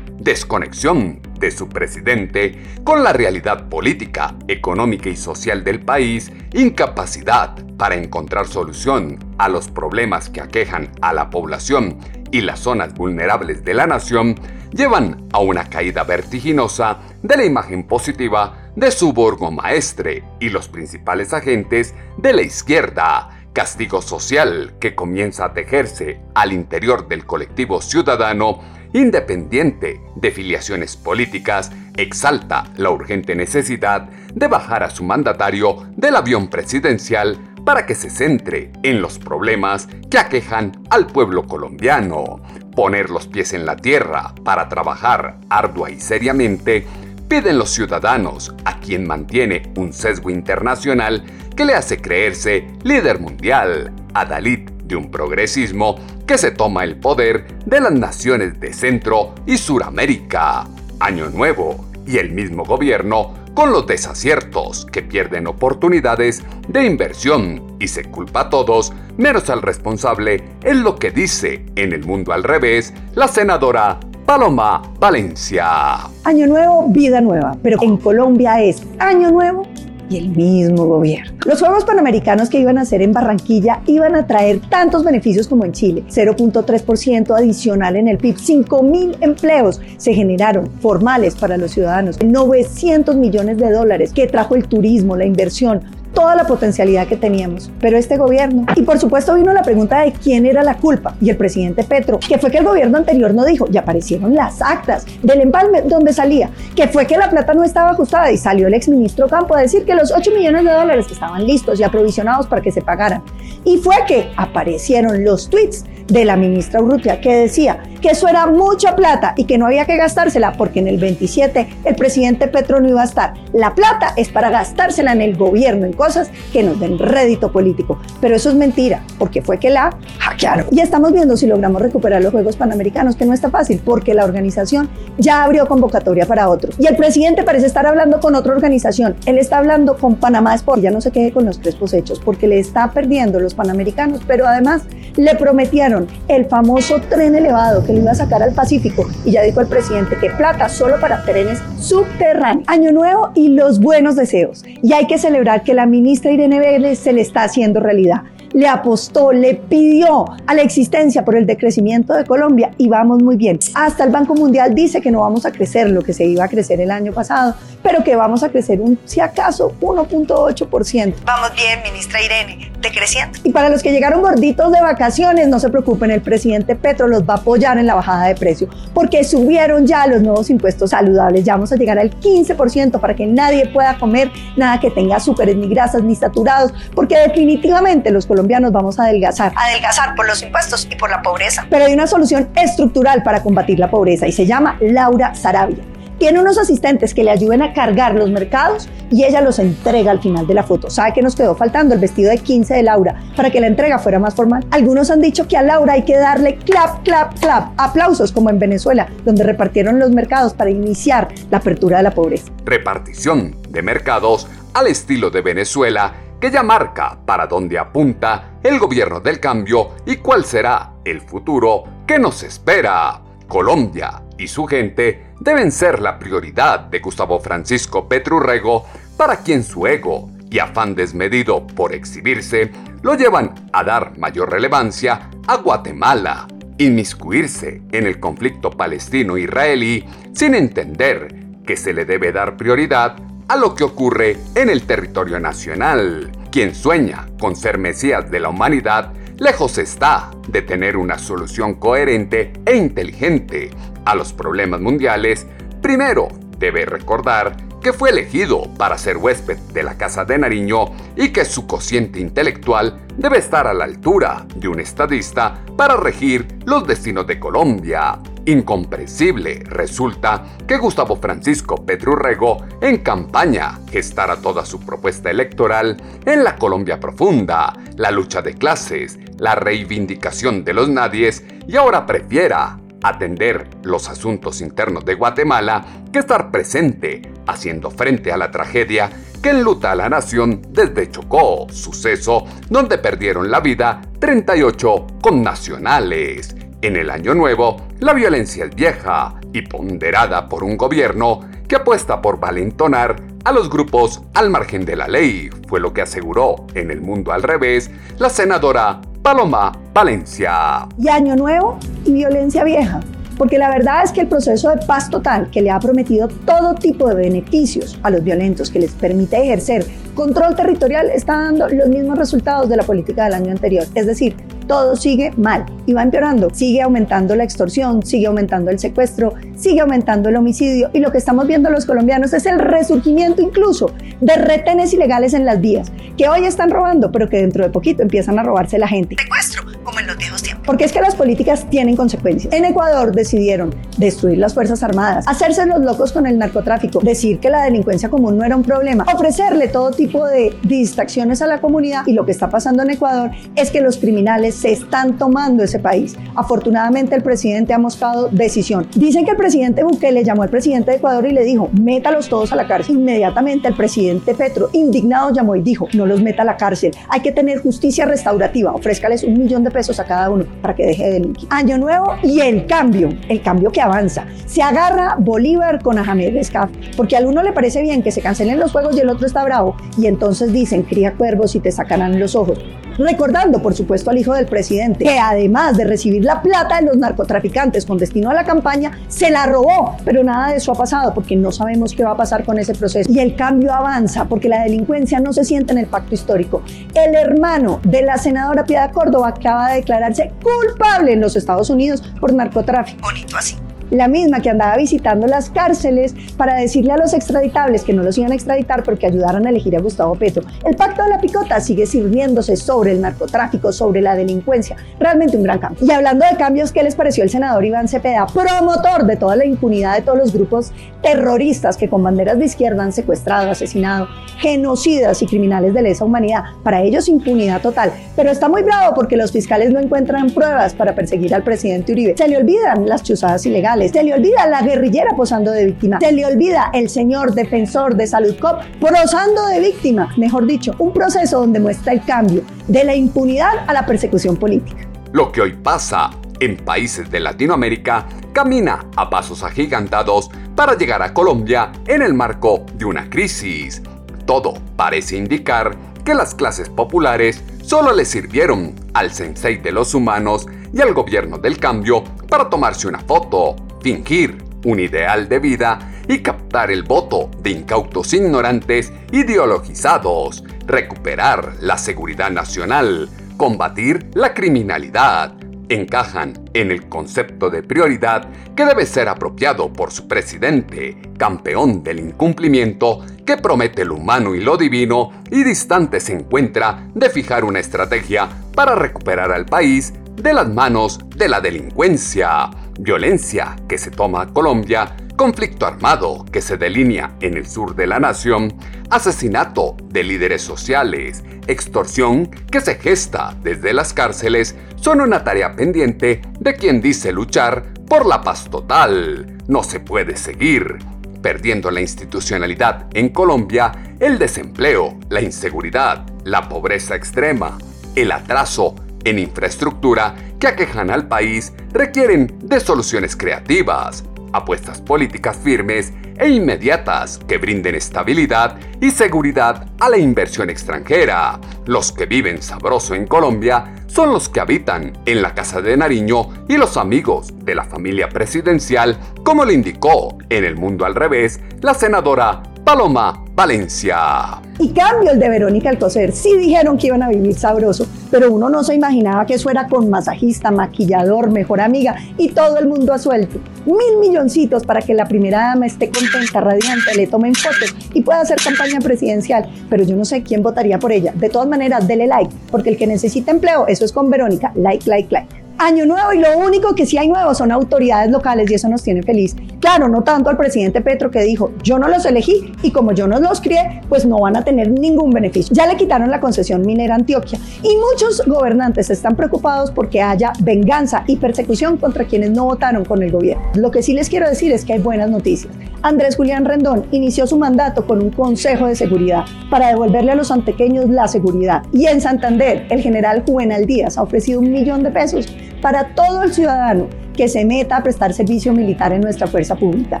Desconexión 0.20 1.20
de 1.40 1.50
su 1.50 1.68
presidente 1.68 2.56
con 2.84 3.02
la 3.02 3.12
realidad 3.12 3.68
política, 3.68 4.36
económica 4.46 5.08
y 5.08 5.16
social 5.16 5.64
del 5.64 5.80
país, 5.80 6.30
incapacidad 6.52 7.56
para 7.76 7.96
encontrar 7.96 8.46
solución 8.46 9.18
a 9.36 9.48
los 9.48 9.68
problemas 9.68 10.30
que 10.30 10.40
aquejan 10.40 10.92
a 11.02 11.12
la 11.12 11.28
población 11.28 11.98
y 12.34 12.40
las 12.40 12.58
zonas 12.58 12.94
vulnerables 12.94 13.64
de 13.64 13.74
la 13.74 13.86
nación 13.86 14.34
llevan 14.72 15.28
a 15.32 15.38
una 15.38 15.70
caída 15.70 16.02
vertiginosa 16.02 16.98
de 17.22 17.36
la 17.36 17.44
imagen 17.44 17.86
positiva 17.86 18.72
de 18.74 18.90
su 18.90 19.12
burgomaestre 19.12 20.24
y 20.40 20.48
los 20.48 20.66
principales 20.66 21.32
agentes 21.32 21.94
de 22.18 22.32
la 22.32 22.42
izquierda, 22.42 23.46
castigo 23.52 24.02
social 24.02 24.74
que 24.80 24.96
comienza 24.96 25.44
a 25.44 25.54
tejerse 25.54 26.22
al 26.34 26.52
interior 26.52 27.06
del 27.06 27.24
colectivo 27.24 27.80
ciudadano 27.80 28.58
independiente 28.92 30.00
de 30.16 30.30
filiaciones 30.32 30.96
políticas, 30.96 31.70
exalta 31.96 32.64
la 32.76 32.90
urgente 32.90 33.36
necesidad 33.36 34.08
de 34.34 34.48
bajar 34.48 34.82
a 34.82 34.90
su 34.90 35.04
mandatario 35.04 35.86
del 35.96 36.16
avión 36.16 36.48
presidencial 36.48 37.53
para 37.64 37.86
que 37.86 37.94
se 37.94 38.10
centre 38.10 38.72
en 38.82 39.00
los 39.00 39.18
problemas 39.18 39.88
que 40.10 40.18
aquejan 40.18 40.72
al 40.90 41.06
pueblo 41.06 41.44
colombiano, 41.46 42.40
poner 42.74 43.10
los 43.10 43.26
pies 43.26 43.52
en 43.52 43.66
la 43.66 43.76
tierra 43.76 44.34
para 44.44 44.68
trabajar 44.68 45.38
ardua 45.48 45.90
y 45.90 46.00
seriamente, 46.00 46.86
piden 47.28 47.58
los 47.58 47.70
ciudadanos 47.70 48.54
a 48.64 48.78
quien 48.80 49.06
mantiene 49.06 49.72
un 49.76 49.92
sesgo 49.92 50.30
internacional 50.30 51.24
que 51.56 51.64
le 51.64 51.74
hace 51.74 52.00
creerse 52.00 52.66
líder 52.82 53.20
mundial, 53.20 53.92
adalid 54.12 54.70
de 54.84 54.96
un 54.96 55.10
progresismo 55.10 55.96
que 56.26 56.38
se 56.38 56.50
toma 56.50 56.84
el 56.84 56.96
poder 56.96 57.46
de 57.64 57.80
las 57.80 57.92
naciones 57.92 58.60
de 58.60 58.72
Centro 58.72 59.34
y 59.46 59.56
Suramérica. 59.56 60.66
Año 61.00 61.30
Nuevo 61.30 61.86
y 62.06 62.18
el 62.18 62.32
mismo 62.32 62.64
gobierno 62.64 63.43
con 63.54 63.72
los 63.72 63.86
desaciertos 63.86 64.86
que 64.86 65.02
pierden 65.02 65.46
oportunidades 65.46 66.42
de 66.68 66.84
inversión 66.84 67.76
y 67.78 67.88
se 67.88 68.04
culpa 68.04 68.40
a 68.40 68.50
todos 68.50 68.92
menos 69.16 69.48
al 69.48 69.62
responsable 69.62 70.42
en 70.62 70.82
lo 70.82 70.96
que 70.96 71.10
dice 71.10 71.64
en 71.76 71.92
el 71.92 72.04
mundo 72.04 72.32
al 72.32 72.42
revés 72.42 72.92
la 73.14 73.28
senadora 73.28 73.98
Paloma 74.26 74.82
Valencia. 74.98 75.96
Año 76.24 76.46
nuevo, 76.46 76.86
vida 76.88 77.20
nueva, 77.20 77.56
pero 77.62 77.78
en 77.82 77.96
Colombia 77.98 78.60
es 78.62 78.82
año 78.98 79.30
nuevo 79.30 79.66
y 80.08 80.18
el 80.18 80.28
mismo 80.30 80.86
gobierno. 80.86 81.38
Los 81.44 81.60
Juegos 81.60 81.84
Panamericanos 81.84 82.48
que 82.48 82.60
iban 82.60 82.78
a 82.78 82.82
hacer 82.82 83.02
en 83.02 83.12
Barranquilla 83.12 83.80
iban 83.86 84.14
a 84.14 84.26
traer 84.26 84.60
tantos 84.68 85.04
beneficios 85.04 85.48
como 85.48 85.64
en 85.64 85.72
Chile, 85.72 86.04
0.3% 86.08 87.36
adicional 87.36 87.96
en 87.96 88.08
el 88.08 88.18
PIB, 88.18 88.36
5 88.38 88.82
mil 88.82 89.16
empleos 89.20 89.80
se 89.96 90.14
generaron 90.14 90.70
formales 90.80 91.34
para 91.34 91.56
los 91.56 91.72
ciudadanos, 91.72 92.22
900 92.22 93.16
millones 93.16 93.58
de 93.58 93.70
dólares 93.70 94.12
que 94.12 94.26
trajo 94.26 94.54
el 94.54 94.66
turismo, 94.66 95.16
la 95.16 95.26
inversión, 95.26 95.82
toda 96.14 96.34
la 96.34 96.46
potencialidad 96.46 97.06
que 97.06 97.16
teníamos. 97.16 97.70
Pero 97.80 97.98
este 97.98 98.16
gobierno, 98.16 98.66
y 98.76 98.82
por 98.82 98.98
supuesto 98.98 99.34
vino 99.34 99.52
la 99.52 99.62
pregunta 99.62 100.02
de 100.02 100.12
quién 100.12 100.46
era 100.46 100.62
la 100.62 100.76
culpa, 100.76 101.16
y 101.20 101.30
el 101.30 101.36
presidente 101.36 101.84
Petro, 101.84 102.18
que 102.18 102.38
fue 102.38 102.50
que 102.50 102.58
el 102.58 102.64
gobierno 102.64 102.98
anterior 102.98 103.34
no 103.34 103.44
dijo, 103.44 103.66
y 103.70 103.76
aparecieron 103.76 104.34
las 104.34 104.62
actas 104.62 105.04
del 105.22 105.40
empalme 105.40 105.82
donde 105.82 106.12
salía, 106.12 106.50
que 106.74 106.88
fue 106.88 107.06
que 107.06 107.16
la 107.16 107.28
plata 107.28 107.54
no 107.54 107.64
estaba 107.64 107.90
ajustada, 107.90 108.30
y 108.32 108.38
salió 108.38 108.68
el 108.68 108.74
exministro 108.74 109.28
Campo 109.28 109.54
a 109.54 109.60
decir 109.60 109.84
que 109.84 109.94
los 109.94 110.12
8 110.12 110.30
millones 110.30 110.64
de 110.64 110.72
dólares 110.72 111.06
que 111.06 111.14
estaban 111.14 111.46
listos 111.46 111.80
y 111.80 111.82
aprovisionados 111.82 112.46
para 112.46 112.62
que 112.62 112.70
se 112.70 112.82
pagaran. 112.82 113.22
Y 113.64 113.78
fue 113.78 113.96
que 114.06 114.30
aparecieron 114.36 115.24
los 115.24 115.50
tweets 115.50 115.84
de 116.06 116.24
la 116.24 116.36
ministra 116.36 116.82
Urrutia 116.82 117.20
que 117.20 117.34
decía 117.34 117.82
que 118.00 118.10
eso 118.10 118.28
era 118.28 118.46
mucha 118.46 118.94
plata 118.94 119.32
y 119.36 119.44
que 119.44 119.56
no 119.56 119.66
había 119.66 119.86
que 119.86 119.96
gastársela 119.96 120.52
porque 120.52 120.80
en 120.80 120.88
el 120.88 120.98
27 120.98 121.68
el 121.84 121.94
presidente 121.94 122.48
Petro 122.48 122.80
no 122.80 122.88
iba 122.88 123.00
a 123.00 123.04
estar. 123.04 123.34
La 123.52 123.74
plata 123.74 124.12
es 124.16 124.28
para 124.28 124.50
gastársela 124.50 125.12
en 125.12 125.22
el 125.22 125.36
gobierno, 125.36 125.86
en 125.86 125.92
cosas 126.04 126.28
que 126.52 126.62
nos 126.62 126.78
den 126.78 126.98
rédito 126.98 127.50
político. 127.50 127.98
Pero 128.20 128.36
eso 128.36 128.50
es 128.50 128.56
mentira, 128.56 129.02
porque 129.18 129.40
fue 129.40 129.58
que 129.58 129.70
la 129.70 129.96
hackearon. 130.18 130.66
Y 130.70 130.80
estamos 130.80 131.12
viendo 131.12 131.34
si 131.36 131.46
logramos 131.46 131.80
recuperar 131.80 132.22
los 132.22 132.32
Juegos 132.32 132.56
Panamericanos, 132.56 133.16
que 133.16 133.24
no 133.24 133.32
está 133.32 133.48
fácil, 133.48 133.80
porque 133.82 134.12
la 134.12 134.24
organización 134.24 134.90
ya 135.16 135.44
abrió 135.44 135.66
convocatoria 135.66 136.26
para 136.26 136.50
otro. 136.50 136.72
Y 136.78 136.86
el 136.86 136.96
presidente 136.96 137.42
parece 137.42 137.66
estar 137.66 137.86
hablando 137.86 138.20
con 138.20 138.34
otra 138.34 138.52
organización. 138.52 139.16
Él 139.24 139.38
está 139.38 139.58
hablando 139.58 139.96
con 139.96 140.16
Panamá 140.16 140.54
Sport. 140.54 140.82
Ya 140.82 140.90
no 140.90 141.00
se 141.00 141.10
quede 141.10 141.32
con 141.32 141.46
los 141.46 141.58
tres 141.60 141.76
hechos, 141.94 142.20
porque 142.22 142.48
le 142.48 142.58
está 142.58 142.90
perdiendo 142.90 143.40
los 143.40 143.54
Panamericanos, 143.54 144.20
pero 144.26 144.46
además 144.46 144.82
le 145.16 145.34
prometieron 145.36 146.06
el 146.28 146.44
famoso 146.46 147.00
tren 147.08 147.34
elevado 147.34 147.84
que 147.84 147.94
le 147.94 148.00
iba 148.00 148.10
a 148.10 148.14
sacar 148.14 148.42
al 148.42 148.52
Pacífico. 148.52 149.06
Y 149.24 149.32
ya 149.32 149.42
dijo 149.42 149.62
el 149.62 149.68
presidente 149.68 150.16
que 150.20 150.28
plata 150.30 150.68
solo 150.68 151.00
para 151.00 151.24
trenes 151.24 151.60
subterráneos. 151.78 152.68
Año 152.68 152.92
nuevo 152.92 153.30
y 153.34 153.48
los 153.48 153.80
buenos 153.80 154.16
deseos. 154.16 154.64
Y 154.82 154.92
hay 154.92 155.06
que 155.06 155.18
celebrar 155.18 155.62
que 155.62 155.72
la 155.72 155.86
ministra 155.94 156.32
Irene 156.32 156.58
Vélez 156.58 156.98
se 156.98 157.12
le 157.12 157.20
está 157.20 157.44
haciendo 157.44 157.78
realidad 157.78 158.22
le 158.54 158.68
apostó, 158.68 159.32
le 159.32 159.56
pidió 159.56 160.24
a 160.46 160.54
la 160.54 160.62
existencia 160.62 161.24
por 161.24 161.36
el 161.36 161.44
decrecimiento 161.44 162.14
de 162.14 162.24
Colombia 162.24 162.70
y 162.78 162.88
vamos 162.88 163.22
muy 163.22 163.36
bien. 163.36 163.58
Hasta 163.74 164.04
el 164.04 164.10
Banco 164.10 164.34
Mundial 164.34 164.74
dice 164.74 165.00
que 165.00 165.10
no 165.10 165.20
vamos 165.20 165.44
a 165.44 165.52
crecer 165.52 165.90
lo 165.90 166.02
que 166.02 166.12
se 166.12 166.24
iba 166.24 166.44
a 166.44 166.48
crecer 166.48 166.80
el 166.80 166.90
año 166.90 167.12
pasado, 167.12 167.54
pero 167.82 168.02
que 168.04 168.14
vamos 168.14 168.42
a 168.44 168.50
crecer 168.50 168.80
un, 168.80 168.98
si 169.04 169.20
acaso, 169.20 169.74
1.8%. 169.80 171.14
Vamos 171.24 171.52
bien, 171.56 171.80
ministra 171.82 172.22
Irene, 172.22 172.70
decreciendo. 172.84 173.36
Y 173.42 173.50
para 173.50 173.68
los 173.68 173.82
que 173.82 173.90
llegaron 173.90 174.22
gorditos 174.22 174.70
de 174.70 174.80
vacaciones, 174.80 175.48
no 175.48 175.58
se 175.58 175.68
preocupen, 175.68 176.12
el 176.12 176.22
presidente 176.22 176.76
Petro 176.76 177.08
los 177.08 177.22
va 177.22 177.34
a 177.34 177.36
apoyar 177.38 177.76
en 177.78 177.86
la 177.86 177.96
bajada 177.96 178.28
de 178.28 178.36
precio, 178.36 178.68
porque 178.94 179.24
subieron 179.24 179.84
ya 179.84 180.06
los 180.06 180.22
nuevos 180.22 180.48
impuestos 180.48 180.90
saludables. 180.90 181.44
Ya 181.44 181.54
vamos 181.54 181.72
a 181.72 181.76
llegar 181.76 181.98
al 181.98 182.10
15% 182.20 183.00
para 183.00 183.16
que 183.16 183.26
nadie 183.26 183.66
pueda 183.66 183.98
comer 183.98 184.30
nada 184.56 184.78
que 184.78 184.92
tenga 184.92 185.16
azúcares, 185.16 185.56
ni 185.56 185.68
grasas, 185.68 186.04
ni 186.04 186.14
saturados, 186.14 186.72
porque 186.94 187.18
definitivamente 187.18 188.12
los 188.12 188.26
colombianos 188.26 188.44
colombianos 188.44 188.72
vamos 188.72 188.98
a 188.98 189.04
adelgazar. 189.04 189.52
Adelgazar 189.56 190.14
por 190.14 190.26
los 190.26 190.42
impuestos 190.42 190.86
y 190.90 190.96
por 190.96 191.08
la 191.08 191.22
pobreza. 191.22 191.66
Pero 191.70 191.86
hay 191.86 191.94
una 191.94 192.06
solución 192.06 192.50
estructural 192.56 193.22
para 193.22 193.42
combatir 193.42 193.78
la 193.78 193.90
pobreza 193.90 194.26
y 194.26 194.32
se 194.32 194.44
llama 194.44 194.76
Laura 194.80 195.34
Sarabia. 195.34 195.93
Tiene 196.18 196.40
unos 196.40 196.58
asistentes 196.58 197.12
que 197.12 197.24
le 197.24 197.30
ayuden 197.30 197.62
a 197.62 197.72
cargar 197.72 198.14
los 198.14 198.30
mercados 198.30 198.88
y 199.10 199.24
ella 199.24 199.40
los 199.40 199.58
entrega 199.58 200.10
al 200.10 200.20
final 200.20 200.46
de 200.46 200.54
la 200.54 200.62
foto. 200.62 200.90
¿Sabe 200.90 201.12
que 201.12 201.22
nos 201.22 201.34
quedó 201.34 201.54
faltando? 201.54 201.94
El 201.94 202.00
vestido 202.00 202.30
de 202.30 202.38
15 202.38 202.74
de 202.74 202.82
Laura 202.82 203.20
para 203.36 203.50
que 203.50 203.60
la 203.60 203.66
entrega 203.66 203.98
fuera 203.98 204.18
más 204.18 204.34
formal. 204.34 204.64
Algunos 204.70 205.10
han 205.10 205.20
dicho 205.20 205.48
que 205.48 205.56
a 205.56 205.62
Laura 205.62 205.94
hay 205.94 206.04
que 206.04 206.16
darle 206.16 206.56
clap, 206.56 207.02
clap, 207.04 207.38
clap, 207.38 207.72
aplausos 207.76 208.32
como 208.32 208.50
en 208.50 208.58
Venezuela, 208.58 209.08
donde 209.24 209.44
repartieron 209.44 209.98
los 209.98 210.10
mercados 210.10 210.54
para 210.54 210.70
iniciar 210.70 211.28
la 211.50 211.58
apertura 211.58 211.98
de 211.98 212.04
la 212.04 212.12
pobreza. 212.12 212.50
Repartición 212.64 213.56
de 213.68 213.82
mercados 213.82 214.46
al 214.72 214.86
estilo 214.86 215.30
de 215.30 215.42
Venezuela 215.42 216.14
que 216.40 216.50
ya 216.50 216.62
marca 216.62 217.18
para 217.24 217.46
dónde 217.46 217.78
apunta 217.78 218.58
el 218.62 218.78
gobierno 218.78 219.20
del 219.20 219.40
cambio 219.40 219.92
y 220.04 220.16
cuál 220.16 220.44
será 220.44 220.94
el 221.04 221.20
futuro 221.20 221.84
que 222.06 222.18
nos 222.18 222.42
espera. 222.42 223.20
Colombia 223.48 224.23
y 224.38 224.48
su 224.48 224.66
gente 224.66 225.26
deben 225.40 225.72
ser 225.72 226.00
la 226.00 226.18
prioridad 226.18 226.80
de 226.80 227.00
Gustavo 227.00 227.40
Francisco 227.40 228.08
Petrurrego, 228.08 228.86
para 229.16 229.38
quien 229.38 229.62
su 229.62 229.86
ego 229.86 230.30
y 230.50 230.58
afán 230.58 230.94
desmedido 230.94 231.66
por 231.66 231.94
exhibirse 231.94 232.70
lo 233.02 233.14
llevan 233.14 233.54
a 233.72 233.84
dar 233.84 234.16
mayor 234.18 234.50
relevancia 234.50 235.28
a 235.46 235.56
Guatemala, 235.56 236.46
inmiscuirse 236.78 237.82
en 237.92 238.06
el 238.06 238.18
conflicto 238.18 238.70
palestino-israelí 238.70 240.04
sin 240.32 240.54
entender 240.54 241.34
que 241.66 241.76
se 241.76 241.92
le 241.92 242.04
debe 242.04 242.32
dar 242.32 242.56
prioridad 242.56 243.16
a 243.48 243.56
lo 243.56 243.74
que 243.74 243.84
ocurre 243.84 244.36
en 244.54 244.70
el 244.70 244.82
territorio 244.82 245.38
nacional. 245.38 246.32
Quien 246.50 246.74
sueña 246.74 247.26
con 247.38 247.56
ser 247.56 247.78
Mesías 247.78 248.30
de 248.30 248.40
la 248.40 248.48
humanidad, 248.48 249.12
lejos 249.38 249.78
está 249.78 250.30
de 250.48 250.62
tener 250.62 250.96
una 250.96 251.18
solución 251.18 251.74
coherente 251.74 252.52
e 252.64 252.76
inteligente 252.76 253.70
a 254.04 254.14
los 254.14 254.32
problemas 254.32 254.80
mundiales, 254.80 255.46
primero 255.80 256.28
debe 256.58 256.84
recordar 256.86 257.56
que 257.84 257.92
fue 257.92 258.08
elegido 258.08 258.62
para 258.78 258.96
ser 258.96 259.18
huésped 259.18 259.58
de 259.74 259.82
la 259.82 259.98
Casa 259.98 260.24
de 260.24 260.38
Nariño 260.38 260.86
y 261.16 261.28
que 261.28 261.44
su 261.44 261.66
cociente 261.66 262.18
intelectual 262.18 262.98
debe 263.18 263.36
estar 263.36 263.66
a 263.66 263.74
la 263.74 263.84
altura 263.84 264.46
de 264.56 264.68
un 264.68 264.80
estadista 264.80 265.62
para 265.76 265.94
regir 265.96 266.48
los 266.64 266.86
destinos 266.86 267.26
de 267.26 267.38
Colombia. 267.38 268.18
Incomprensible 268.46 269.62
resulta 269.66 270.44
que 270.66 270.78
Gustavo 270.78 271.16
Francisco 271.16 271.84
Petrurrego 271.84 272.64
en 272.80 272.98
campaña 272.98 273.78
gestara 273.90 274.36
toda 274.36 274.64
su 274.64 274.80
propuesta 274.80 275.30
electoral 275.30 275.98
en 276.24 276.42
la 276.42 276.56
Colombia 276.56 276.98
profunda, 276.98 277.74
la 277.96 278.10
lucha 278.10 278.40
de 278.40 278.54
clases, 278.54 279.18
la 279.38 279.56
reivindicación 279.56 280.64
de 280.64 280.72
los 280.72 280.88
nadies 280.88 281.44
y 281.66 281.76
ahora 281.76 282.06
prefiera 282.06 282.78
atender 283.04 283.68
los 283.82 284.08
asuntos 284.08 284.62
internos 284.62 285.04
de 285.04 285.14
Guatemala 285.14 285.84
que 286.10 286.18
estar 286.18 286.50
presente 286.50 287.22
haciendo 287.46 287.90
frente 287.90 288.32
a 288.32 288.38
la 288.38 288.50
tragedia 288.50 289.10
que 289.42 289.50
enluta 289.50 289.92
a 289.92 289.94
la 289.94 290.08
nación 290.08 290.62
desde 290.70 291.10
Chocó, 291.10 291.66
suceso 291.70 292.46
donde 292.70 292.96
perdieron 292.96 293.50
la 293.50 293.60
vida 293.60 294.00
38 294.18 295.06
connacionales. 295.20 296.56
En 296.80 296.96
el 296.96 297.10
año 297.10 297.34
nuevo, 297.34 297.76
la 298.00 298.14
violencia 298.14 298.64
es 298.64 298.74
vieja 298.74 299.34
y 299.52 299.62
ponderada 299.62 300.48
por 300.48 300.64
un 300.64 300.78
gobierno 300.78 301.40
que 301.68 301.76
apuesta 301.76 302.22
por 302.22 302.40
valentonar 302.40 303.16
a 303.44 303.52
los 303.52 303.68
grupos 303.68 304.22
al 304.32 304.48
margen 304.48 304.86
de 304.86 304.96
la 304.96 305.08
ley, 305.08 305.50
fue 305.68 305.78
lo 305.78 305.92
que 305.92 306.00
aseguró 306.00 306.66
en 306.74 306.90
el 306.90 307.02
mundo 307.02 307.32
al 307.32 307.42
revés 307.42 307.90
la 308.18 308.30
senadora 308.30 309.02
Paloma 309.24 309.72
Valencia. 309.94 310.86
Y 310.98 311.08
año 311.08 311.34
nuevo 311.34 311.78
y 312.04 312.12
violencia 312.12 312.62
vieja. 312.62 313.00
Porque 313.38 313.56
la 313.56 313.70
verdad 313.70 314.04
es 314.04 314.12
que 314.12 314.20
el 314.20 314.28
proceso 314.28 314.68
de 314.68 314.76
paz 314.86 315.08
total 315.08 315.48
que 315.50 315.62
le 315.62 315.70
ha 315.70 315.80
prometido 315.80 316.28
todo 316.28 316.74
tipo 316.74 317.08
de 317.08 317.14
beneficios 317.14 317.98
a 318.02 318.10
los 318.10 318.22
violentos, 318.22 318.70
que 318.70 318.80
les 318.80 318.92
permite 318.92 319.42
ejercer 319.42 319.86
control 320.14 320.54
territorial, 320.54 321.08
está 321.08 321.36
dando 321.36 321.66
los 321.70 321.88
mismos 321.88 322.18
resultados 322.18 322.68
de 322.68 322.76
la 322.76 322.82
política 322.82 323.24
del 323.24 323.32
año 323.32 323.50
anterior. 323.50 323.86
Es 323.94 324.06
decir, 324.06 324.36
todo 324.66 324.96
sigue 324.96 325.32
mal 325.36 325.66
y 325.86 325.92
va 325.92 326.02
empeorando. 326.02 326.50
Sigue 326.52 326.82
aumentando 326.82 327.36
la 327.36 327.44
extorsión, 327.44 328.02
sigue 328.04 328.26
aumentando 328.26 328.70
el 328.70 328.78
secuestro, 328.78 329.34
sigue 329.56 329.80
aumentando 329.80 330.28
el 330.28 330.36
homicidio 330.36 330.90
y 330.92 331.00
lo 331.00 331.12
que 331.12 331.18
estamos 331.18 331.46
viendo 331.46 331.70
los 331.70 331.86
colombianos 331.86 332.32
es 332.32 332.46
el 332.46 332.58
resurgimiento 332.58 333.42
incluso 333.42 333.92
de 334.20 334.34
retenes 334.36 334.92
ilegales 334.92 335.34
en 335.34 335.44
las 335.44 335.60
vías, 335.60 335.90
que 336.16 336.28
hoy 336.28 336.44
están 336.44 336.70
robando, 336.70 337.10
pero 337.12 337.28
que 337.28 337.38
dentro 337.38 337.64
de 337.64 337.70
poquito 337.70 338.02
empiezan 338.02 338.38
a 338.38 338.42
robarse 338.42 338.78
la 338.78 338.88
gente. 338.88 339.16
Secuestro, 339.18 339.64
como 339.82 340.00
en 340.00 340.06
los 340.06 340.16
viejos 340.16 340.42
tiempos. 340.42 340.66
Porque 340.66 340.84
es 340.84 340.92
que 340.92 341.00
las 341.00 341.14
políticas 341.14 341.68
tienen 341.70 341.96
consecuencias. 341.96 342.52
En 342.52 342.64
Ecuador 342.64 343.12
decidieron 343.14 343.74
destruir 343.96 344.38
las 344.38 344.54
Fuerzas 344.54 344.82
Armadas, 344.82 345.26
hacerse 345.28 345.66
los 345.66 345.80
locos 345.80 346.12
con 346.12 346.26
el 346.26 346.38
narcotráfico, 346.38 347.00
decir 347.00 347.38
que 347.40 347.50
la 347.50 347.62
delincuencia 347.62 348.08
común 348.08 348.36
no 348.36 348.44
era 348.44 348.56
un 348.56 348.62
problema, 348.62 349.04
ofrecerle 349.12 349.68
todo 349.68 349.90
tipo 349.90 350.26
de 350.26 350.54
distracciones 350.62 351.42
a 351.42 351.46
la 351.46 351.60
comunidad 351.60 352.06
y 352.06 352.12
lo 352.12 352.24
que 352.24 352.32
está 352.32 352.48
pasando 352.48 352.82
en 352.82 352.90
Ecuador 352.90 353.30
es 353.54 353.70
que 353.70 353.80
los 353.80 353.98
criminales 353.98 354.54
se 354.54 354.72
están 354.72 355.18
tomando 355.18 355.62
ese 355.62 355.78
país. 355.78 356.16
Afortunadamente 356.34 357.14
el 357.14 357.22
presidente 357.22 357.72
ha 357.72 357.78
mostrado 357.78 358.28
decisión. 358.28 358.88
Dicen 358.94 359.24
que 359.24 359.32
el 359.32 359.36
presidente 359.36 359.84
Bukele 359.84 360.24
llamó 360.24 360.42
al 360.42 360.50
presidente 360.50 360.90
de 360.90 360.96
Ecuador 360.98 361.26
y 361.26 361.32
le 361.32 361.44
dijo, 361.44 361.70
métalos 361.80 362.28
todos 362.28 362.52
a 362.52 362.56
la 362.56 362.66
cárcel. 362.66 362.96
Inmediatamente 362.96 363.68
el 363.68 363.74
presidente 363.74 364.34
Petro, 364.34 364.70
indignado, 364.72 365.32
llamó 365.32 365.56
y 365.56 365.62
dijo, 365.62 365.88
no 365.94 366.06
los 366.06 366.20
meta 366.20 366.42
a 366.42 366.44
la 366.44 366.56
cárcel, 366.56 366.92
hay 367.08 367.20
que 367.20 367.32
tener 367.32 367.60
justicia 367.60 368.04
restaurativa, 368.04 368.72
ofrézcales 368.72 369.22
un 369.22 369.38
millón 369.38 369.64
de 369.64 369.70
pesos 369.70 370.00
a 370.00 370.04
cada 370.04 370.30
uno 370.30 370.44
para 370.62 370.74
que 370.74 370.86
deje 370.86 371.04
de 371.04 371.12
delinquir. 371.12 371.48
Año 371.50 371.78
nuevo 371.78 372.14
y 372.22 372.40
el 372.40 372.66
cambio, 372.66 373.10
el 373.28 373.42
cambio 373.42 373.70
que 373.70 373.80
avanza. 373.84 374.26
Se 374.46 374.62
agarra 374.62 375.16
Bolívar 375.18 375.82
con 375.82 375.98
Ahmed 375.98 376.36
Escaf, 376.36 376.70
porque 376.96 377.16
al 377.16 377.26
uno 377.26 377.42
le 377.42 377.52
parece 377.52 377.82
bien 377.82 378.02
que 378.02 378.10
se 378.10 378.20
cancelen 378.20 378.58
los 378.58 378.72
juegos 378.72 378.96
y 378.96 379.00
el 379.00 379.08
otro 379.08 379.26
está 379.26 379.44
bravo, 379.44 379.76
y 379.96 380.06
entonces 380.06 380.52
dicen, 380.52 380.82
cría 380.82 381.14
cuervos 381.14 381.54
y 381.54 381.60
te 381.60 381.72
sacarán 381.72 382.18
los 382.18 382.34
ojos. 382.34 382.58
Recordando, 382.98 383.60
por 383.60 383.74
supuesto, 383.74 384.10
al 384.10 384.18
hijo 384.18 384.34
del 384.34 384.46
presidente, 384.46 385.04
que 385.04 385.18
además 385.18 385.76
de 385.76 385.84
recibir 385.84 386.24
la 386.24 386.42
plata 386.42 386.76
de 386.76 386.86
los 386.86 386.96
narcotraficantes 386.96 387.86
con 387.86 387.98
destino 387.98 388.30
a 388.30 388.34
la 388.34 388.44
campaña, 388.44 388.92
se 389.08 389.30
la 389.30 389.46
robó. 389.46 389.96
Pero 390.04 390.22
nada 390.22 390.50
de 390.50 390.56
eso 390.56 390.72
ha 390.72 390.76
pasado 390.76 391.12
porque 391.12 391.34
no 391.34 391.50
sabemos 391.50 391.92
qué 391.92 392.04
va 392.04 392.12
a 392.12 392.16
pasar 392.16 392.44
con 392.44 392.58
ese 392.58 392.74
proceso. 392.74 393.10
Y 393.10 393.18
el 393.18 393.34
cambio 393.34 393.72
avanza 393.72 394.26
porque 394.26 394.48
la 394.48 394.62
delincuencia 394.62 395.18
no 395.18 395.32
se 395.32 395.44
siente 395.44 395.72
en 395.72 395.78
el 395.78 395.86
pacto 395.86 396.14
histórico. 396.14 396.62
El 396.94 397.14
hermano 397.14 397.80
de 397.82 398.02
la 398.02 398.16
senadora 398.16 398.64
Piedad 398.64 398.92
Córdoba 398.92 399.28
acaba 399.28 399.70
de 399.70 399.76
declararse 399.76 400.32
culpable 400.42 401.12
en 401.12 401.20
los 401.20 401.34
Estados 401.36 401.70
Unidos 401.70 402.02
por 402.20 402.32
narcotráfico. 402.32 403.00
Bonito 403.02 403.36
así 403.36 403.56
la 403.94 404.08
misma 404.08 404.40
que 404.40 404.50
andaba 404.50 404.76
visitando 404.76 405.26
las 405.26 405.50
cárceles 405.50 406.14
para 406.36 406.54
decirle 406.54 406.92
a 406.92 406.96
los 406.96 407.14
extraditables 407.14 407.84
que 407.84 407.92
no 407.92 408.02
los 408.02 408.18
iban 408.18 408.32
a 408.32 408.34
extraditar 408.34 408.82
porque 408.82 409.06
ayudaron 409.06 409.46
a 409.46 409.50
elegir 409.50 409.76
a 409.76 409.80
Gustavo 409.80 410.14
Petro. 410.14 410.42
El 410.64 410.76
pacto 410.76 411.02
de 411.02 411.10
la 411.10 411.20
picota 411.20 411.60
sigue 411.60 411.86
sirviéndose 411.86 412.56
sobre 412.56 412.92
el 412.92 413.00
narcotráfico, 413.00 413.72
sobre 413.72 414.00
la 414.00 414.16
delincuencia. 414.16 414.76
Realmente 414.98 415.36
un 415.36 415.42
gran 415.42 415.58
cambio. 415.58 415.84
Y 415.84 415.90
hablando 415.90 416.24
de 416.30 416.36
cambios, 416.36 416.72
¿qué 416.72 416.82
les 416.82 416.94
pareció 416.94 417.24
el 417.24 417.30
senador 417.30 417.64
Iván 417.64 417.88
Cepeda, 417.88 418.26
promotor 418.26 419.06
de 419.06 419.16
toda 419.16 419.36
la 419.36 419.44
impunidad 419.44 419.96
de 419.96 420.02
todos 420.02 420.18
los 420.18 420.32
grupos 420.32 420.72
terroristas 421.02 421.76
que 421.76 421.88
con 421.88 422.02
banderas 422.02 422.38
de 422.38 422.46
izquierda 422.46 422.82
han 422.82 422.92
secuestrado, 422.92 423.50
asesinado, 423.50 424.08
genocidas 424.38 425.22
y 425.22 425.26
criminales 425.26 425.74
de 425.74 425.82
lesa 425.82 426.04
humanidad? 426.04 426.44
Para 426.62 426.82
ellos 426.82 427.08
impunidad 427.08 427.60
total. 427.60 427.92
Pero 428.16 428.30
está 428.30 428.48
muy 428.48 428.62
bravo 428.62 428.94
porque 428.94 429.16
los 429.16 429.32
fiscales 429.32 429.70
no 429.70 429.80
encuentran 429.80 430.30
pruebas 430.30 430.74
para 430.74 430.94
perseguir 430.94 431.34
al 431.34 431.42
presidente 431.42 431.92
Uribe. 431.92 432.16
Se 432.16 432.28
le 432.28 432.36
olvidan 432.36 432.88
las 432.88 433.02
chuzadas 433.02 433.44
ilegales 433.46 433.83
se 433.88 434.02
le 434.02 434.14
olvida 434.14 434.46
la 434.46 434.62
guerrillera 434.62 435.10
posando 435.16 435.50
de 435.50 435.66
víctima. 435.66 435.98
Se 436.00 436.12
le 436.12 436.26
olvida 436.26 436.70
el 436.72 436.88
señor 436.88 437.34
defensor 437.34 437.94
de 437.94 438.06
Salud 438.06 438.36
Cop 438.40 438.62
posando 438.80 439.46
de 439.46 439.60
víctima. 439.60 440.12
Mejor 440.16 440.46
dicho, 440.46 440.72
un 440.78 440.92
proceso 440.92 441.40
donde 441.40 441.60
muestra 441.60 441.92
el 441.92 442.04
cambio 442.04 442.42
de 442.68 442.84
la 442.84 442.94
impunidad 442.94 443.64
a 443.66 443.72
la 443.72 443.86
persecución 443.86 444.36
política. 444.36 444.86
Lo 445.12 445.30
que 445.30 445.40
hoy 445.40 445.52
pasa 445.52 446.10
en 446.40 446.56
países 446.56 447.10
de 447.10 447.20
Latinoamérica 447.20 448.06
camina 448.32 448.86
a 448.96 449.08
pasos 449.08 449.42
agigantados 449.42 450.30
para 450.56 450.76
llegar 450.76 451.02
a 451.02 451.14
Colombia 451.14 451.72
en 451.86 452.02
el 452.02 452.14
marco 452.14 452.64
de 452.74 452.84
una 452.84 453.08
crisis. 453.08 453.82
Todo 454.26 454.54
parece 454.76 455.16
indicar 455.16 455.76
que 456.04 456.14
las 456.14 456.34
clases 456.34 456.68
populares 456.68 457.42
solo 457.62 457.92
le 457.92 458.04
sirvieron 458.04 458.74
al 458.92 459.12
sensei 459.12 459.56
de 459.58 459.72
los 459.72 459.94
humanos 459.94 460.46
y 460.72 460.80
al 460.80 460.92
gobierno 460.92 461.38
del 461.38 461.58
cambio 461.58 462.04
para 462.28 462.50
tomarse 462.50 462.88
una 462.88 462.98
foto, 463.00 463.56
fingir 463.84 464.42
un 464.64 464.80
ideal 464.80 465.28
de 465.28 465.38
vida 465.38 465.78
y 466.08 466.20
captar 466.20 466.70
el 466.70 466.84
voto 466.84 467.30
de 467.42 467.50
incautos 467.50 468.14
ignorantes 468.14 468.90
ideologizados, 469.12 470.42
recuperar 470.66 471.56
la 471.60 471.76
seguridad 471.76 472.30
nacional, 472.30 473.10
combatir 473.36 474.08
la 474.14 474.32
criminalidad, 474.32 475.34
encajan 475.68 476.32
en 476.54 476.70
el 476.70 476.88
concepto 476.88 477.50
de 477.50 477.62
prioridad 477.62 478.26
que 478.56 478.64
debe 478.64 478.86
ser 478.86 479.06
apropiado 479.06 479.70
por 479.70 479.92
su 479.92 480.08
presidente, 480.08 480.96
campeón 481.18 481.82
del 481.82 481.98
incumplimiento 481.98 483.04
que 483.26 483.36
promete 483.36 483.84
lo 483.84 483.96
humano 483.96 484.34
y 484.34 484.40
lo 484.40 484.56
divino 484.56 485.10
y 485.30 485.44
distante 485.44 486.00
se 486.00 486.14
encuentra 486.14 486.88
de 486.94 487.10
fijar 487.10 487.44
una 487.44 487.60
estrategia 487.60 488.30
para 488.54 488.74
recuperar 488.74 489.30
al 489.30 489.44
país 489.44 489.92
de 490.16 490.32
las 490.32 490.48
manos 490.48 491.00
de 491.16 491.28
la 491.28 491.42
delincuencia, 491.42 492.48
violencia 492.78 493.56
que 493.68 493.78
se 493.78 493.90
toma 493.90 494.32
Colombia, 494.32 494.96
conflicto 495.16 495.66
armado 495.66 496.24
que 496.30 496.40
se 496.40 496.56
delinea 496.56 497.16
en 497.20 497.36
el 497.36 497.46
sur 497.46 497.74
de 497.74 497.86
la 497.86 498.00
nación, 498.00 498.52
asesinato 498.90 499.76
de 499.84 500.02
líderes 500.02 500.42
sociales, 500.42 501.22
extorsión 501.46 502.26
que 502.26 502.60
se 502.60 502.76
gesta 502.76 503.36
desde 503.42 503.72
las 503.72 503.92
cárceles, 503.92 504.56
son 504.76 505.00
una 505.00 505.24
tarea 505.24 505.54
pendiente 505.54 506.22
de 506.40 506.54
quien 506.54 506.80
dice 506.80 507.12
luchar 507.12 507.72
por 507.88 508.06
la 508.06 508.22
paz 508.22 508.48
total. 508.50 509.38
No 509.46 509.62
se 509.62 509.80
puede 509.80 510.16
seguir 510.16 510.78
perdiendo 511.22 511.70
la 511.70 511.80
institucionalidad 511.80 512.86
en 512.92 513.08
Colombia, 513.08 513.96
el 513.98 514.18
desempleo, 514.18 514.98
la 515.08 515.22
inseguridad, 515.22 516.04
la 516.24 516.50
pobreza 516.50 516.96
extrema, 516.96 517.56
el 517.94 518.12
atraso 518.12 518.74
en 519.04 519.18
infraestructura 519.18 520.14
que 520.38 520.48
aquejan 520.48 520.90
al 520.90 521.08
país 521.08 521.52
requieren 521.72 522.38
de 522.42 522.60
soluciones 522.60 523.16
creativas, 523.16 524.04
apuestas 524.32 524.80
políticas 524.80 525.36
firmes 525.36 525.92
e 526.18 526.28
inmediatas 526.28 527.18
que 527.18 527.38
brinden 527.38 527.74
estabilidad 527.74 528.56
y 528.80 528.90
seguridad 528.90 529.66
a 529.80 529.88
la 529.88 529.98
inversión 529.98 530.50
extranjera. 530.50 531.40
Los 531.66 531.92
que 531.92 532.06
viven 532.06 532.42
sabroso 532.42 532.94
en 532.94 533.06
Colombia 533.06 533.74
son 533.86 534.12
los 534.12 534.28
que 534.28 534.40
habitan 534.40 534.92
en 535.06 535.22
la 535.22 535.34
Casa 535.34 535.60
de 535.60 535.76
Nariño 535.76 536.46
y 536.48 536.56
los 536.56 536.76
amigos 536.76 537.32
de 537.44 537.54
la 537.54 537.64
familia 537.64 538.08
presidencial, 538.08 538.98
como 539.24 539.44
le 539.44 539.54
indicó 539.54 540.18
en 540.28 540.44
El 540.44 540.56
Mundo 540.56 540.84
al 540.84 540.94
Revés 540.94 541.40
la 541.60 541.74
senadora 541.74 542.42
Paloma 542.64 543.22
Valencia. 543.34 544.40
Y 544.58 544.70
cambio 544.70 545.10
el 545.10 545.18
de 545.18 545.28
Verónica 545.28 545.68
Alcocer. 545.68 546.12
Sí 546.12 546.34
dijeron 546.38 546.78
que 546.78 546.86
iban 546.86 547.02
a 547.02 547.08
vivir 547.08 547.34
sabroso, 547.34 547.86
pero 548.10 548.32
uno 548.32 548.48
no 548.48 548.64
se 548.64 548.74
imaginaba 548.74 549.26
que 549.26 549.34
eso 549.34 549.50
era 549.50 549.68
con 549.68 549.90
masajista, 549.90 550.50
maquillador, 550.50 551.30
mejor 551.30 551.60
amiga 551.60 551.96
y 552.16 552.30
todo 552.30 552.56
el 552.58 552.66
mundo 552.66 552.94
a 552.94 552.98
suelto. 552.98 553.38
Mil 553.66 553.98
milloncitos 554.00 554.64
para 554.64 554.80
que 554.80 554.94
la 554.94 555.06
primera 555.06 555.48
dama 555.48 555.66
esté 555.66 555.90
contenta, 555.90 556.40
radiante, 556.40 556.94
le 556.96 557.06
tomen 557.06 557.34
fotos 557.34 557.74
y 557.92 558.00
pueda 558.00 558.20
hacer 558.20 558.38
campaña 558.42 558.80
presidencial. 558.80 559.46
Pero 559.68 559.84
yo 559.84 559.94
no 559.94 560.06
sé 560.06 560.22
quién 560.22 560.42
votaría 560.42 560.78
por 560.78 560.92
ella. 560.92 561.12
De 561.14 561.28
todas 561.28 561.48
maneras, 561.48 561.86
dele 561.86 562.06
like, 562.06 562.34
porque 562.50 562.70
el 562.70 562.78
que 562.78 562.86
necesita 562.86 563.30
empleo, 563.30 563.66
eso 563.66 563.84
es 563.84 563.92
con 563.92 564.08
Verónica. 564.08 564.52
Like, 564.54 564.88
like, 564.88 565.12
like 565.12 565.43
año 565.64 565.86
nuevo 565.86 566.12
y 566.12 566.18
lo 566.18 566.38
único 566.38 566.74
que 566.74 566.86
sí 566.86 566.98
hay 566.98 567.08
nuevo 567.08 567.34
son 567.34 567.50
autoridades 567.50 568.10
locales 568.10 568.50
y 568.50 568.54
eso 568.54 568.68
nos 568.68 568.82
tiene 568.82 569.02
feliz. 569.02 569.34
Claro, 569.60 569.88
no 569.88 570.02
tanto 570.02 570.30
al 570.30 570.36
presidente 570.36 570.80
Petro 570.80 571.10
que 571.10 571.22
dijo, 571.22 571.52
yo 571.62 571.78
no 571.78 571.88
los 571.88 572.04
elegí 572.04 572.52
y 572.62 572.70
como 572.70 572.92
yo 572.92 573.06
no 573.06 573.18
los 573.18 573.40
crié, 573.40 573.80
pues 573.88 574.04
no 574.04 574.20
van 574.20 574.36
a 574.36 574.44
tener 574.44 574.70
ningún 574.70 575.10
beneficio. 575.10 575.54
Ya 575.54 575.66
le 575.66 575.76
quitaron 575.76 576.10
la 576.10 576.20
concesión 576.20 576.62
minera 576.62 576.94
Antioquia 576.94 577.38
y 577.62 577.76
muchos 577.76 578.22
gobernantes 578.26 578.90
están 578.90 579.16
preocupados 579.16 579.70
porque 579.70 580.02
haya 580.02 580.32
venganza 580.40 581.04
y 581.06 581.16
persecución 581.16 581.78
contra 581.78 582.04
quienes 582.04 582.30
no 582.30 582.44
votaron 582.44 582.84
con 582.84 583.02
el 583.02 583.10
gobierno. 583.10 583.44
Lo 583.54 583.70
que 583.70 583.82
sí 583.82 583.94
les 583.94 584.08
quiero 584.08 584.28
decir 584.28 584.52
es 584.52 584.64
que 584.64 584.74
hay 584.74 584.80
buenas 584.80 585.10
noticias. 585.10 585.52
Andrés 585.84 586.16
Julián 586.16 586.46
Rendón 586.46 586.86
inició 586.92 587.26
su 587.26 587.36
mandato 587.36 587.86
con 587.86 588.02
un 588.02 588.08
consejo 588.08 588.66
de 588.68 588.74
seguridad 588.74 589.26
para 589.50 589.68
devolverle 589.68 590.12
a 590.12 590.14
los 590.14 590.30
antequeños 590.30 590.88
la 590.88 591.08
seguridad. 591.08 591.62
Y 591.74 591.88
en 591.88 592.00
Santander, 592.00 592.66
el 592.70 592.80
general 592.80 593.22
Juvenal 593.26 593.66
Díaz 593.66 593.98
ha 593.98 594.02
ofrecido 594.02 594.40
un 594.40 594.50
millón 594.50 594.82
de 594.82 594.90
pesos 594.90 595.26
para 595.60 595.94
todo 595.94 596.22
el 596.22 596.32
ciudadano 596.32 596.86
que 597.14 597.28
se 597.28 597.44
meta 597.44 597.76
a 597.76 597.82
prestar 597.82 598.14
servicio 598.14 598.54
militar 598.54 598.94
en 598.94 599.02
nuestra 599.02 599.26
fuerza 599.26 599.56
pública, 599.56 600.00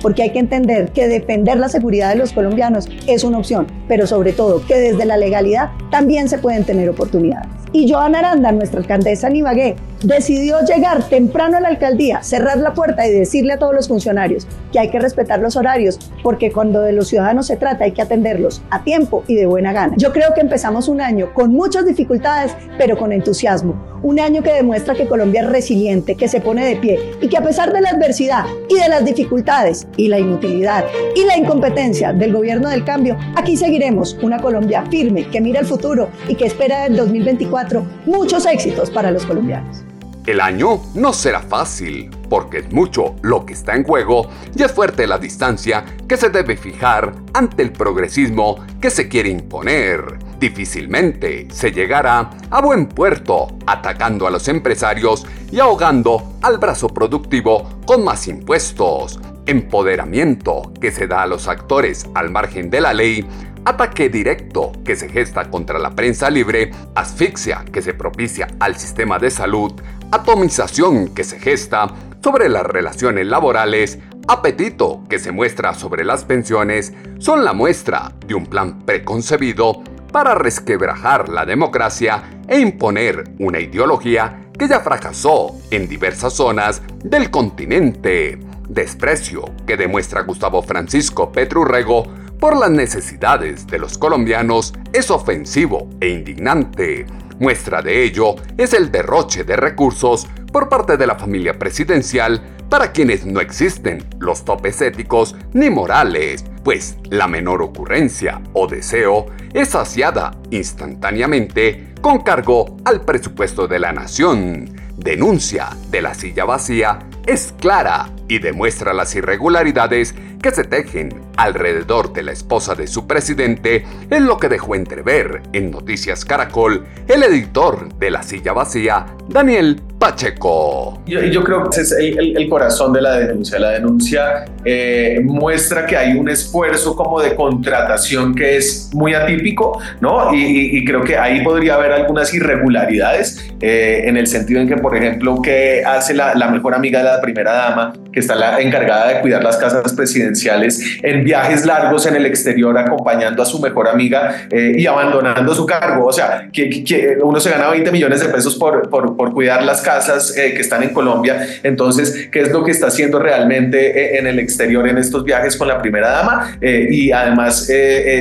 porque 0.00 0.22
hay 0.22 0.30
que 0.30 0.38
entender 0.38 0.92
que 0.92 1.08
defender 1.08 1.58
la 1.58 1.68
seguridad 1.68 2.10
de 2.10 2.20
los 2.20 2.32
colombianos 2.32 2.88
es 3.08 3.24
una 3.24 3.38
opción, 3.38 3.66
pero 3.88 4.06
sobre 4.06 4.32
todo 4.32 4.64
que 4.64 4.76
desde 4.76 5.06
la 5.06 5.16
legalidad 5.16 5.70
también 5.90 6.28
se 6.28 6.38
pueden 6.38 6.62
tener 6.62 6.88
oportunidades. 6.88 7.48
Y 7.72 7.90
Joana 7.90 8.20
Aranda, 8.20 8.50
nuestra 8.52 8.80
alcaldesa 8.80 9.28
en 9.28 9.76
decidió 10.02 10.60
llegar 10.60 11.02
temprano 11.08 11.56
a 11.56 11.60
la 11.60 11.68
alcaldía, 11.68 12.22
cerrar 12.22 12.58
la 12.58 12.72
puerta 12.72 13.06
y 13.06 13.10
decirle 13.10 13.54
a 13.54 13.58
todos 13.58 13.74
los 13.74 13.88
funcionarios 13.88 14.46
que 14.72 14.78
hay 14.78 14.90
que 14.90 15.00
respetar 15.00 15.40
los 15.40 15.56
horarios, 15.56 15.98
porque 16.22 16.52
cuando 16.52 16.80
de 16.80 16.92
los 16.92 17.08
ciudadanos 17.08 17.46
se 17.46 17.56
trata 17.56 17.84
hay 17.84 17.92
que 17.92 18.02
atenderlos 18.02 18.62
a 18.70 18.84
tiempo 18.84 19.24
y 19.26 19.34
de 19.34 19.46
buena 19.46 19.72
gana. 19.72 19.94
Yo 19.96 20.12
creo 20.12 20.34
que 20.34 20.40
empezamos 20.40 20.88
un 20.88 21.00
año 21.00 21.32
con 21.34 21.52
muchas 21.52 21.84
dificultades, 21.84 22.52
pero 22.76 22.96
con 22.96 23.12
entusiasmo. 23.12 23.98
Un 24.02 24.20
año 24.20 24.42
que 24.42 24.52
demuestra 24.52 24.94
que 24.94 25.08
Colombia 25.08 25.42
es 25.42 25.48
resiliente, 25.48 26.14
que 26.14 26.28
se 26.28 26.40
pone 26.40 26.64
de 26.64 26.76
pie 26.76 27.00
y 27.20 27.28
que 27.28 27.36
a 27.36 27.42
pesar 27.42 27.72
de 27.72 27.80
la 27.80 27.90
adversidad 27.90 28.44
y 28.68 28.76
de 28.76 28.88
las 28.88 29.04
dificultades 29.04 29.88
y 29.96 30.06
la 30.06 30.20
inutilidad 30.20 30.84
y 31.16 31.24
la 31.24 31.36
incompetencia 31.36 32.12
del 32.12 32.32
gobierno 32.32 32.68
del 32.68 32.84
cambio, 32.84 33.16
aquí 33.34 33.56
seguiremos 33.56 34.16
una 34.22 34.38
Colombia 34.38 34.84
firme 34.88 35.28
que 35.28 35.40
mira 35.40 35.58
el 35.58 35.66
futuro 35.66 36.10
y 36.28 36.36
que 36.36 36.46
espera 36.46 36.86
en 36.86 36.94
2024 36.94 37.57
muchos 38.06 38.46
éxitos 38.46 38.90
para 38.90 39.10
los 39.10 39.24
colombianos. 39.24 39.82
El 40.28 40.42
año 40.42 40.82
no 40.94 41.14
será 41.14 41.40
fácil, 41.40 42.10
porque 42.28 42.58
es 42.58 42.70
mucho 42.70 43.16
lo 43.22 43.46
que 43.46 43.54
está 43.54 43.74
en 43.74 43.84
juego 43.84 44.28
y 44.54 44.62
es 44.62 44.70
fuerte 44.70 45.06
la 45.06 45.18
distancia 45.18 45.86
que 46.06 46.18
se 46.18 46.28
debe 46.28 46.58
fijar 46.58 47.14
ante 47.32 47.62
el 47.62 47.72
progresismo 47.72 48.56
que 48.78 48.90
se 48.90 49.08
quiere 49.08 49.30
imponer. 49.30 50.18
Difícilmente 50.38 51.48
se 51.50 51.72
llegará 51.72 52.28
a 52.50 52.60
buen 52.60 52.88
puerto 52.88 53.48
atacando 53.66 54.26
a 54.26 54.30
los 54.30 54.48
empresarios 54.48 55.26
y 55.50 55.60
ahogando 55.60 56.34
al 56.42 56.58
brazo 56.58 56.88
productivo 56.88 57.80
con 57.86 58.04
más 58.04 58.28
impuestos. 58.28 59.18
Empoderamiento 59.46 60.74
que 60.78 60.92
se 60.92 61.06
da 61.06 61.22
a 61.22 61.26
los 61.26 61.48
actores 61.48 62.06
al 62.14 62.28
margen 62.28 62.68
de 62.68 62.82
la 62.82 62.92
ley 62.92 63.26
ataque 63.68 64.08
directo 64.08 64.72
que 64.82 64.96
se 64.96 65.10
gesta 65.10 65.50
contra 65.50 65.78
la 65.78 65.90
prensa 65.90 66.30
libre, 66.30 66.70
asfixia 66.94 67.66
que 67.70 67.82
se 67.82 67.92
propicia 67.92 68.48
al 68.60 68.76
sistema 68.76 69.18
de 69.18 69.30
salud, 69.30 69.72
atomización 70.10 71.14
que 71.14 71.22
se 71.22 71.38
gesta 71.38 71.86
sobre 72.22 72.48
las 72.48 72.64
relaciones 72.64 73.26
laborales, 73.26 73.98
apetito 74.26 75.04
que 75.10 75.18
se 75.18 75.32
muestra 75.32 75.74
sobre 75.74 76.06
las 76.06 76.24
pensiones, 76.24 76.94
son 77.18 77.44
la 77.44 77.52
muestra 77.52 78.12
de 78.26 78.34
un 78.34 78.46
plan 78.46 78.86
preconcebido 78.86 79.82
para 80.10 80.34
resquebrajar 80.34 81.28
la 81.28 81.44
democracia 81.44 82.22
e 82.48 82.60
imponer 82.60 83.24
una 83.38 83.60
ideología 83.60 84.48
que 84.58 84.66
ya 84.66 84.80
fracasó 84.80 85.54
en 85.70 85.86
diversas 85.86 86.32
zonas 86.32 86.80
del 87.04 87.30
continente. 87.30 88.38
Desprecio 88.66 89.44
que 89.66 89.76
demuestra 89.76 90.22
Gustavo 90.22 90.62
Francisco 90.62 91.30
Petrurrego 91.30 92.04
por 92.38 92.56
las 92.56 92.70
necesidades 92.70 93.66
de 93.66 93.78
los 93.78 93.98
colombianos 93.98 94.72
es 94.92 95.10
ofensivo 95.10 95.88
e 96.00 96.08
indignante. 96.08 97.06
Muestra 97.38 97.82
de 97.82 98.04
ello 98.04 98.36
es 98.56 98.72
el 98.74 98.90
derroche 98.90 99.44
de 99.44 99.56
recursos 99.56 100.26
por 100.52 100.68
parte 100.68 100.96
de 100.96 101.06
la 101.06 101.16
familia 101.16 101.58
presidencial 101.58 102.42
para 102.68 102.92
quienes 102.92 103.24
no 103.24 103.40
existen 103.40 104.04
los 104.18 104.44
topes 104.44 104.80
éticos 104.82 105.36
ni 105.52 105.70
morales, 105.70 106.44
pues 106.64 106.98
la 107.10 107.26
menor 107.26 107.62
ocurrencia 107.62 108.42
o 108.52 108.66
deseo 108.66 109.26
es 109.54 109.70
saciada 109.70 110.32
instantáneamente 110.50 111.94
con 112.00 112.20
cargo 112.20 112.76
al 112.84 113.04
presupuesto 113.04 113.66
de 113.66 113.78
la 113.78 113.92
nación. 113.92 114.87
Denuncia 114.98 115.70
de 115.90 116.02
la 116.02 116.12
silla 116.12 116.44
vacía 116.44 116.98
es 117.24 117.54
clara 117.60 118.10
y 118.26 118.40
demuestra 118.40 118.92
las 118.92 119.14
irregularidades 119.14 120.12
que 120.42 120.50
se 120.50 120.64
tejen 120.64 121.22
alrededor 121.36 122.12
de 122.12 122.24
la 122.24 122.32
esposa 122.32 122.74
de 122.74 122.88
su 122.88 123.06
presidente 123.06 123.86
en 124.10 124.26
lo 124.26 124.38
que 124.38 124.48
dejó 124.48 124.74
entrever 124.74 125.42
en 125.52 125.70
Noticias 125.70 126.24
Caracol 126.24 126.84
el 127.06 127.22
editor 127.22 127.94
de 127.94 128.10
La 128.10 128.24
Silla 128.24 128.52
Vacía, 128.52 129.06
Daniel 129.28 129.80
Pacheco. 129.98 131.02
Yo, 131.06 131.42
creo 131.42 131.64
que 131.64 131.80
ese 131.80 131.82
es 131.82 132.16
el, 132.16 132.48
corazón 132.48 132.92
de 132.92 133.02
la 133.02 133.18
denuncia. 133.18 133.58
La 133.58 133.70
denuncia 133.70 134.44
eh, 134.64 135.20
muestra 135.24 135.86
que 135.86 135.96
hay 135.96 136.16
un 136.16 136.28
esfuerzo 136.28 136.94
como 136.94 137.20
de 137.20 137.34
contratación 137.34 138.34
que 138.34 138.56
es 138.56 138.90
muy 138.94 139.14
atípico, 139.14 139.80
¿no? 140.00 140.32
Y, 140.32 140.84
creo 140.84 141.02
que 141.02 141.18
ahí 141.18 141.42
podría 141.42 141.74
haber 141.74 141.92
algunas 141.92 142.32
irregularidades 142.32 143.50
eh, 143.60 144.02
en 144.04 144.16
el 144.16 144.28
sentido 144.28 144.60
en 144.60 144.68
que, 144.68 144.76
por 144.76 144.96
ejemplo, 144.96 145.42
que 145.42 145.82
hace 145.84 146.14
la, 146.14 146.34
la 146.34 146.48
mejor 146.48 146.74
amiga 146.74 147.00
de 147.00 147.04
la 147.04 147.20
primera 147.20 147.52
dama, 147.52 147.92
que 148.12 148.20
está 148.20 148.34
la 148.34 148.60
encargada 148.60 149.08
de 149.08 149.20
cuidar 149.20 149.42
las 149.44 149.56
casas 149.56 149.92
presidenciales 149.92 150.98
en 151.02 151.24
viajes 151.24 151.66
largos 151.66 152.06
en 152.06 152.16
el 152.16 152.26
exterior 152.26 152.76
acompañando 152.76 153.42
a 153.42 153.46
su 153.46 153.60
mejor 153.60 153.88
amiga 153.88 154.46
eh, 154.50 154.74
y 154.76 154.86
abandonando 154.86 155.54
su 155.54 155.66
cargo. 155.66 156.06
O 156.06 156.12
sea, 156.12 156.48
que, 156.52 157.18
uno 157.22 157.40
se 157.40 157.50
gana 157.50 157.68
20 157.70 157.90
millones 157.90 158.20
de 158.20 158.28
pesos 158.28 158.56
por, 158.56 158.88
por, 158.88 159.16
por 159.16 159.32
cuidar 159.32 159.62
las 159.62 159.82
casas 159.82 160.36
eh, 160.36 160.54
que 160.54 160.60
están 160.60 160.82
en 160.82 160.90
Colombia. 160.90 161.46
Entonces, 161.62 162.28
¿qué 162.32 162.40
es 162.40 162.52
lo 162.52 162.64
que 162.64 162.70
está 162.70 162.88
haciendo 162.88 163.18
realmente 163.18 164.14
eh, 164.14 164.18
en 164.18 164.26
el 164.26 164.38
exterior 164.38 164.88
en 164.88 164.98
estos 164.98 165.24
viajes 165.24 165.56
con 165.56 165.68
la 165.68 165.80
primera 165.80 166.10
dama? 166.10 166.56
y 166.60 167.12
además 167.12 167.68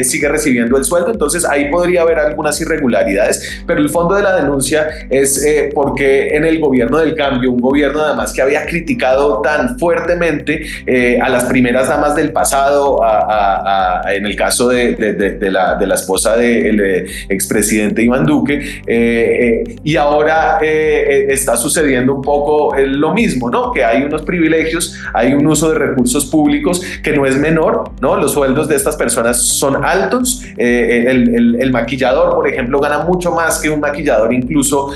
sigue 0.04 0.30
recibiendo 0.30 0.78
el 0.78 0.84
sueldo. 0.84 1.12
Entonces, 1.12 1.46
ahí 1.46 1.70
podría 1.70 2.02
haber 2.02 2.20
algunas 2.20 2.60
irregularidades, 2.62 3.64
pero 3.66 3.80
el 3.80 3.90
fondo 3.90 4.16
de 4.16 4.24
la 4.24 4.36
denuncia 4.36 4.88
es 5.10 5.46
porque 5.74 6.36
en 6.36 6.46
el 6.46 6.60
gobierno 6.60 6.98
del 7.00 7.16
cambio, 7.16 7.52
un 7.52 7.60
gobierno 7.60 8.02
además 8.02 8.34
que 8.34 8.42
había 8.42 8.66
criticado 8.66 9.42
tan 9.42 9.77
fuertemente 9.78 10.66
a 11.22 11.30
las 11.30 11.46
primeras 11.46 11.88
damas 11.88 12.16
del 12.16 12.32
pasado, 12.32 13.02
en 14.10 14.26
el 14.26 14.36
caso 14.36 14.70
de, 14.70 14.96
la, 15.52 15.76
de 15.76 15.88
la, 15.88 15.96
esposa 15.96 16.36
del 16.36 17.08
expresidente 17.30 18.04
Iván 18.04 18.26
Duque, 18.26 18.82
eh, 18.86 19.64
eh, 19.68 19.76
y 19.84 19.96
ahora 19.96 20.60
eh, 20.62 21.28
está 21.30 21.58
sucediendo 21.58 22.16
un 22.16 22.22
poco 22.22 22.76
lo 22.78 23.14
mismo, 23.14 23.50
¿no? 23.50 23.72
Que 23.72 23.84
hay 23.84 24.04
unos 24.04 24.22
privilegios, 24.24 24.98
hay 25.14 25.34
un 25.34 25.46
uso 25.48 25.72
de 25.72 25.80
recursos 25.80 26.26
públicos 26.26 26.82
que 27.04 27.14
no 27.14 27.26
es 27.26 27.38
menor, 27.38 27.92
¿no? 28.02 28.18
Los 28.18 28.34
sueldos 28.34 28.68
de 28.68 28.76
estas 28.76 28.96
personas 28.96 29.42
son 29.42 29.84
altos, 29.84 30.44
el, 30.58 31.72
maquillador, 31.72 32.36
por 32.36 32.48
ejemplo, 32.48 32.80
gana 32.80 33.00
mucho 33.00 33.32
más 33.32 33.60
que 33.60 33.70
un 33.70 33.80
maquillador 33.80 34.34
incluso 34.34 34.92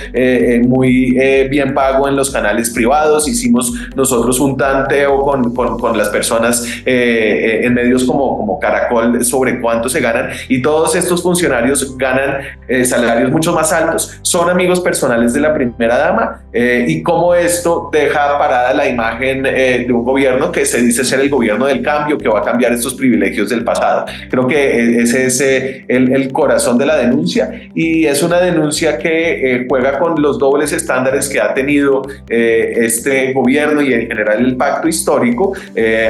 muy 0.63 1.11
bien 1.49 1.73
pago 1.73 2.07
en 2.07 2.15
los 2.15 2.31
canales 2.31 2.69
privados, 2.69 3.27
hicimos 3.27 3.73
nosotros 3.95 4.39
un 4.39 4.57
tanteo 4.71 5.21
con, 5.21 5.53
con, 5.53 5.79
con 5.79 5.97
las 5.97 6.09
personas 6.09 6.65
en 6.85 7.73
medios 7.73 8.03
como, 8.05 8.37
como 8.37 8.59
Caracol 8.59 9.23
sobre 9.23 9.59
cuánto 9.59 9.89
se 9.89 9.99
ganan 9.99 10.29
y 10.47 10.61
todos 10.61 10.95
estos 10.95 11.21
funcionarios 11.21 11.97
ganan 11.97 12.37
eh, 12.67 12.85
salarios 12.85 13.31
mucho 13.31 13.53
más 13.53 13.71
altos. 13.73 14.19
Son 14.21 14.49
amigos 14.49 14.79
personales 14.79 15.33
de 15.33 15.39
la 15.39 15.53
primera 15.53 15.97
dama 15.97 16.41
eh, 16.53 16.85
y 16.87 17.01
cómo 17.03 17.35
esto 17.35 17.89
deja 17.91 18.37
parada 18.37 18.73
la 18.73 18.87
imagen 18.87 19.45
eh, 19.45 19.85
de 19.85 19.93
un 19.93 20.03
gobierno 20.03 20.51
que 20.51 20.65
se 20.65 20.81
dice 20.81 21.03
ser 21.03 21.19
el 21.19 21.29
gobierno 21.29 21.65
del 21.65 21.81
cambio, 21.81 22.17
que 22.17 22.29
va 22.29 22.39
a 22.39 22.43
cambiar 22.43 22.71
estos 22.73 22.93
privilegios 22.93 23.49
del 23.49 23.63
pasado. 23.63 24.05
Creo 24.29 24.47
que 24.47 25.01
ese 25.01 25.25
es 25.25 25.41
el, 25.41 26.13
el, 26.13 26.31
corazón 26.31 26.77
de 26.77 26.85
la 26.85 26.95
denuncia 26.95 27.51
y 27.73 28.05
es 28.05 28.23
una 28.23 28.39
denuncia 28.39 28.97
que 28.97 29.65
juega 29.67 29.99
con 29.99 30.21
los 30.21 30.39
dobles 30.39 30.71
estándares 30.71 31.27
que 31.27 31.41
ha 31.41 31.53
tenido 31.53 32.03
este 32.29 33.33
gobierno 33.33 33.81
y 33.81 33.93
en 33.93 34.07
general 34.07 34.45
el 34.45 34.55
pacto 34.61 34.87
histórico, 34.87 35.53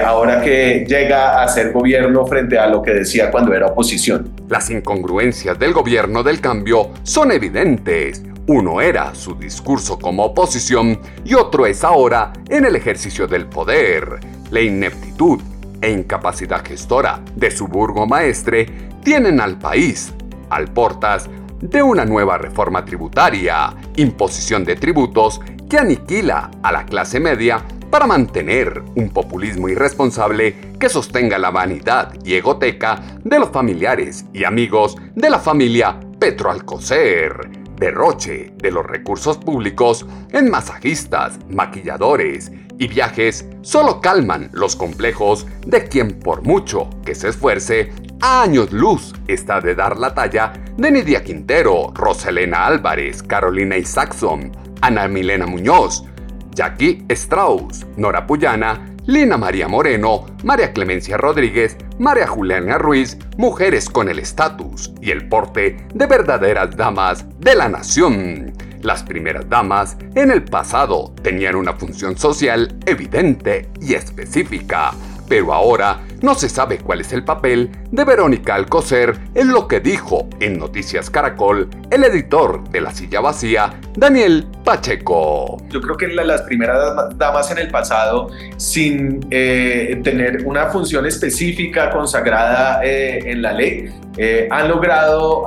ahora 0.06 0.42
que 0.42 0.86
llega 0.86 1.42
a 1.42 1.48
ser 1.48 1.72
gobierno 1.72 2.26
frente 2.26 2.60
a 2.60 2.68
lo 2.68 2.82
que 2.82 2.92
decía 2.92 3.32
cuando 3.32 3.54
era 3.54 3.68
oposición. 3.68 4.34
Las 4.50 4.70
incongruencias 4.70 5.58
del 5.58 5.72
gobierno 5.72 6.22
del 6.22 6.42
cambio 6.42 6.90
son 7.04 7.32
evidentes. 7.32 8.22
Uno 8.48 8.82
era 8.82 9.16
su 9.16 9.36
discurso 9.36 9.98
como 9.98 10.26
oposición 10.26 11.00
y 11.24 11.34
otro 11.36 11.66
es 11.66 11.86
ahora 11.86 12.34
en 12.50 12.66
el 12.66 12.76
ejercicio 12.76 13.26
del 13.26 13.46
poder. 13.46 14.20
La 14.50 14.60
ineptitud 14.60 15.40
e 15.80 15.90
incapacidad 15.90 16.66
gestora 16.66 17.22
de 17.34 17.52
su 17.52 17.70
burgomaestre 17.70 18.66
tienen 19.02 19.40
al 19.40 19.58
país 19.58 20.14
al 20.50 20.68
portas 20.74 21.30
de 21.62 21.82
una 21.82 22.04
nueva 22.04 22.38
reforma 22.38 22.84
tributaria, 22.84 23.74
imposición 23.96 24.66
de 24.66 24.76
tributos 24.76 25.40
que 25.70 25.78
aniquila 25.78 26.52
a 26.62 26.72
la 26.74 26.86
clase 26.86 27.20
media 27.20 27.64
para 27.92 28.08
mantener 28.08 28.82
un 28.96 29.10
populismo 29.10 29.68
irresponsable 29.68 30.56
que 30.80 30.90
sostenga 30.90 31.38
la 31.38 31.52
vanidad 31.52 32.14
y 32.24 32.36
egoteca 32.36 33.02
de 33.24 33.38
los 33.38 33.50
familiares 33.50 34.26
y 34.34 34.46
amigos 34.46 34.96
de 35.14 35.30
la 35.30 35.40
familia 35.40 36.00
Petroalcocer. 36.18 37.50
Derroche 37.76 38.54
de 38.58 38.72
los 38.72 38.86
recursos 38.86 39.38
públicos 39.38 40.06
en 40.32 40.50
masajistas, 40.50 41.40
maquilladores 41.50 42.52
y 42.78 42.88
viajes 42.88 43.46
solo 43.62 44.00
calman 44.00 44.50
los 44.54 44.76
complejos 44.76 45.46
de 45.66 45.84
quien 45.84 46.20
por 46.20 46.44
mucho 46.44 46.90
que 47.06 47.14
se 47.14 47.30
esfuerce, 47.30 47.92
a 48.22 48.44
años 48.44 48.72
luz 48.72 49.14
está 49.28 49.60
de 49.60 49.76
dar 49.76 49.98
la 49.98 50.14
talla 50.14 50.54
de 50.78 50.92
Nidia 50.92 51.24
Quintero, 51.24 51.92
Roselena 51.94 52.68
Álvarez, 52.68 53.22
Carolina 53.24 53.78
Isaacson, 53.78 54.52
Ana 54.82 55.08
Milena 55.08 55.48
Muñoz, 55.48 56.06
Jackie 56.54 57.06
Strauss, 57.10 57.86
Nora 57.98 58.26
Puyana, 58.28 58.92
Lina 59.08 59.38
María 59.38 59.68
Moreno, 59.68 60.26
María 60.44 60.74
Clemencia 60.74 61.18
Rodríguez, 61.18 61.76
María 61.98 62.28
Juliana 62.28 62.78
Ruiz, 62.78 63.18
mujeres 63.38 63.90
con 63.90 64.10
el 64.10 64.20
estatus 64.20 64.94
y 65.02 65.12
el 65.12 65.28
porte 65.28 65.88
de 65.94 66.06
verdaderas 66.06 66.76
damas 66.78 67.26
de 67.40 67.56
la 67.56 67.68
nación. 67.68 68.54
Las 68.82 69.04
primeras 69.04 69.50
damas 69.50 69.98
en 70.16 70.32
el 70.32 70.44
pasado 70.44 71.14
tenían 71.22 71.56
una 71.56 71.74
función 71.74 72.18
social 72.18 72.78
evidente 72.86 73.70
y 73.80 73.94
específica, 73.94 74.92
pero 75.28 75.54
ahora 75.54 76.02
no 76.22 76.36
se 76.36 76.50
sabe 76.50 76.78
cuál 76.78 77.02
es 77.02 77.14
el 77.14 77.24
papel 77.24 77.72
de 77.92 78.04
Verónica 78.04 78.56
Alcocer 78.56 79.18
en 79.34 79.52
lo 79.52 79.68
que 79.68 79.80
dijo 79.80 80.30
en 80.40 80.60
Noticias 80.60 81.10
Caracol 81.10 81.70
el 81.90 82.04
editor 82.04 82.70
de 82.70 82.82
La 82.82 82.92
Silla 82.92 83.20
Vacía, 83.20 83.74
Daniel 83.96 84.48
Pacheco. 84.64 85.58
Yo 85.70 85.82
creo 85.82 85.98
que 85.98 86.08
las 86.08 86.42
primeras 86.44 87.18
damas 87.18 87.52
en 87.52 87.58
el 87.58 87.70
pasado, 87.70 88.30
sin 88.58 89.26
eh, 89.32 90.00
tener 90.04 90.46
una 90.46 90.68
función 90.68 91.06
específica 91.06 91.90
consagrada 91.90 92.82
eh, 92.84 93.32
en 93.32 93.42
la 93.42 93.54
ley, 93.54 93.90
eh, 94.18 94.48
han 94.52 94.68
logrado 94.68 95.46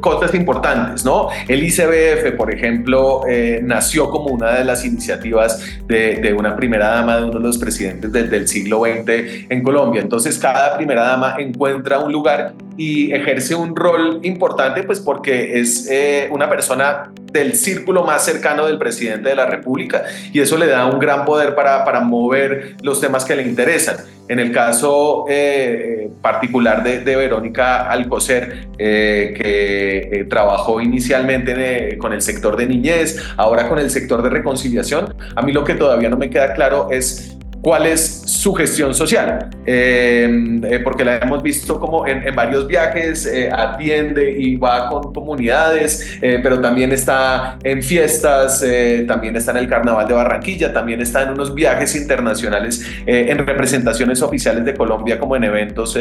cosas 0.00 0.34
importantes, 0.34 1.04
¿no? 1.04 1.28
El 1.46 1.62
ICBF, 1.62 2.34
por 2.36 2.52
ejemplo, 2.52 3.22
nació 3.62 4.08
como 4.10 4.26
una 4.28 4.54
de 4.54 4.64
las 4.64 4.84
iniciativas 4.86 5.62
de, 5.86 6.34
una 6.36 6.56
primera 6.56 6.88
dama 6.88 7.18
de 7.18 7.24
uno 7.24 7.38
de 7.38 7.40
los 7.40 7.58
presidentes 7.58 8.10
del 8.10 8.48
siglo 8.48 8.84
XX 8.84 9.46
en 9.50 9.62
Colombia. 9.68 10.00
Entonces, 10.00 10.38
cada 10.38 10.78
primera 10.78 11.02
dama 11.02 11.36
encuentra 11.38 11.98
un 11.98 12.10
lugar 12.10 12.54
y 12.78 13.12
ejerce 13.12 13.54
un 13.54 13.76
rol 13.76 14.20
importante, 14.22 14.82
pues 14.82 14.98
porque 14.98 15.60
es 15.60 15.86
eh, 15.90 16.26
una 16.30 16.48
persona 16.48 17.12
del 17.30 17.54
círculo 17.54 18.02
más 18.02 18.24
cercano 18.24 18.64
del 18.64 18.78
presidente 18.78 19.28
de 19.28 19.34
la 19.34 19.44
República 19.44 20.04
y 20.32 20.40
eso 20.40 20.56
le 20.56 20.68
da 20.68 20.86
un 20.86 20.98
gran 20.98 21.26
poder 21.26 21.54
para, 21.54 21.84
para 21.84 22.00
mover 22.00 22.76
los 22.82 22.98
temas 22.98 23.26
que 23.26 23.36
le 23.36 23.42
interesan. 23.42 23.96
En 24.26 24.38
el 24.38 24.52
caso 24.52 25.26
eh, 25.28 26.10
particular 26.22 26.82
de, 26.82 27.00
de, 27.00 27.16
Verónica 27.16 27.90
Alcocer, 27.90 28.68
eh, 28.78 29.34
que 29.36 30.26
trabajó 30.30 30.80
inicialmente 30.80 31.98
con 31.98 32.14
el 32.14 32.22
sector 32.22 32.56
de 32.56 32.66
niñez, 32.66 33.18
ahora 33.36 33.68
con 33.68 33.78
el 33.78 33.90
sector 33.90 34.22
de 34.22 34.30
reconciliación, 34.30 35.14
a 35.36 35.42
mí 35.42 35.52
lo 35.52 35.64
que 35.64 35.74
todavía 35.74 36.08
no 36.08 36.16
me 36.16 36.30
queda 36.30 36.54
claro 36.54 36.88
es 36.90 37.37
cuál 37.68 37.84
es 37.84 38.22
su 38.24 38.54
gestión 38.54 38.94
social, 38.94 39.50
em, 39.66 40.64
eh, 40.64 40.80
porque 40.82 41.04
la 41.04 41.18
hemos 41.18 41.42
visto 41.42 41.78
como 41.78 42.06
en, 42.06 42.34
varios 42.34 42.66
viajes, 42.66 43.26
eh, 43.26 43.50
atiende 43.52 44.30
y 44.38 44.56
va 44.56 44.88
con 44.88 45.12
comunidades, 45.12 46.18
eh, 46.22 46.40
pero 46.42 46.62
también 46.62 46.92
está 46.92 47.58
en 47.62 47.82
fiestas, 47.82 48.64
también 49.06 49.36
está 49.36 49.50
en 49.50 49.58
el 49.58 49.68
Carnaval 49.68 50.08
de 50.08 50.14
Barranquilla, 50.14 50.72
también 50.72 51.02
está 51.02 51.24
en 51.24 51.32
unos 51.32 51.54
viajes 51.54 51.94
internacionales, 51.94 52.86
en 53.06 53.36
representaciones 53.46 54.22
oficiales 54.22 54.64
de 54.64 54.72
Colombia, 54.72 55.18
como 55.18 55.36
en 55.36 55.44
eventos 55.44 55.98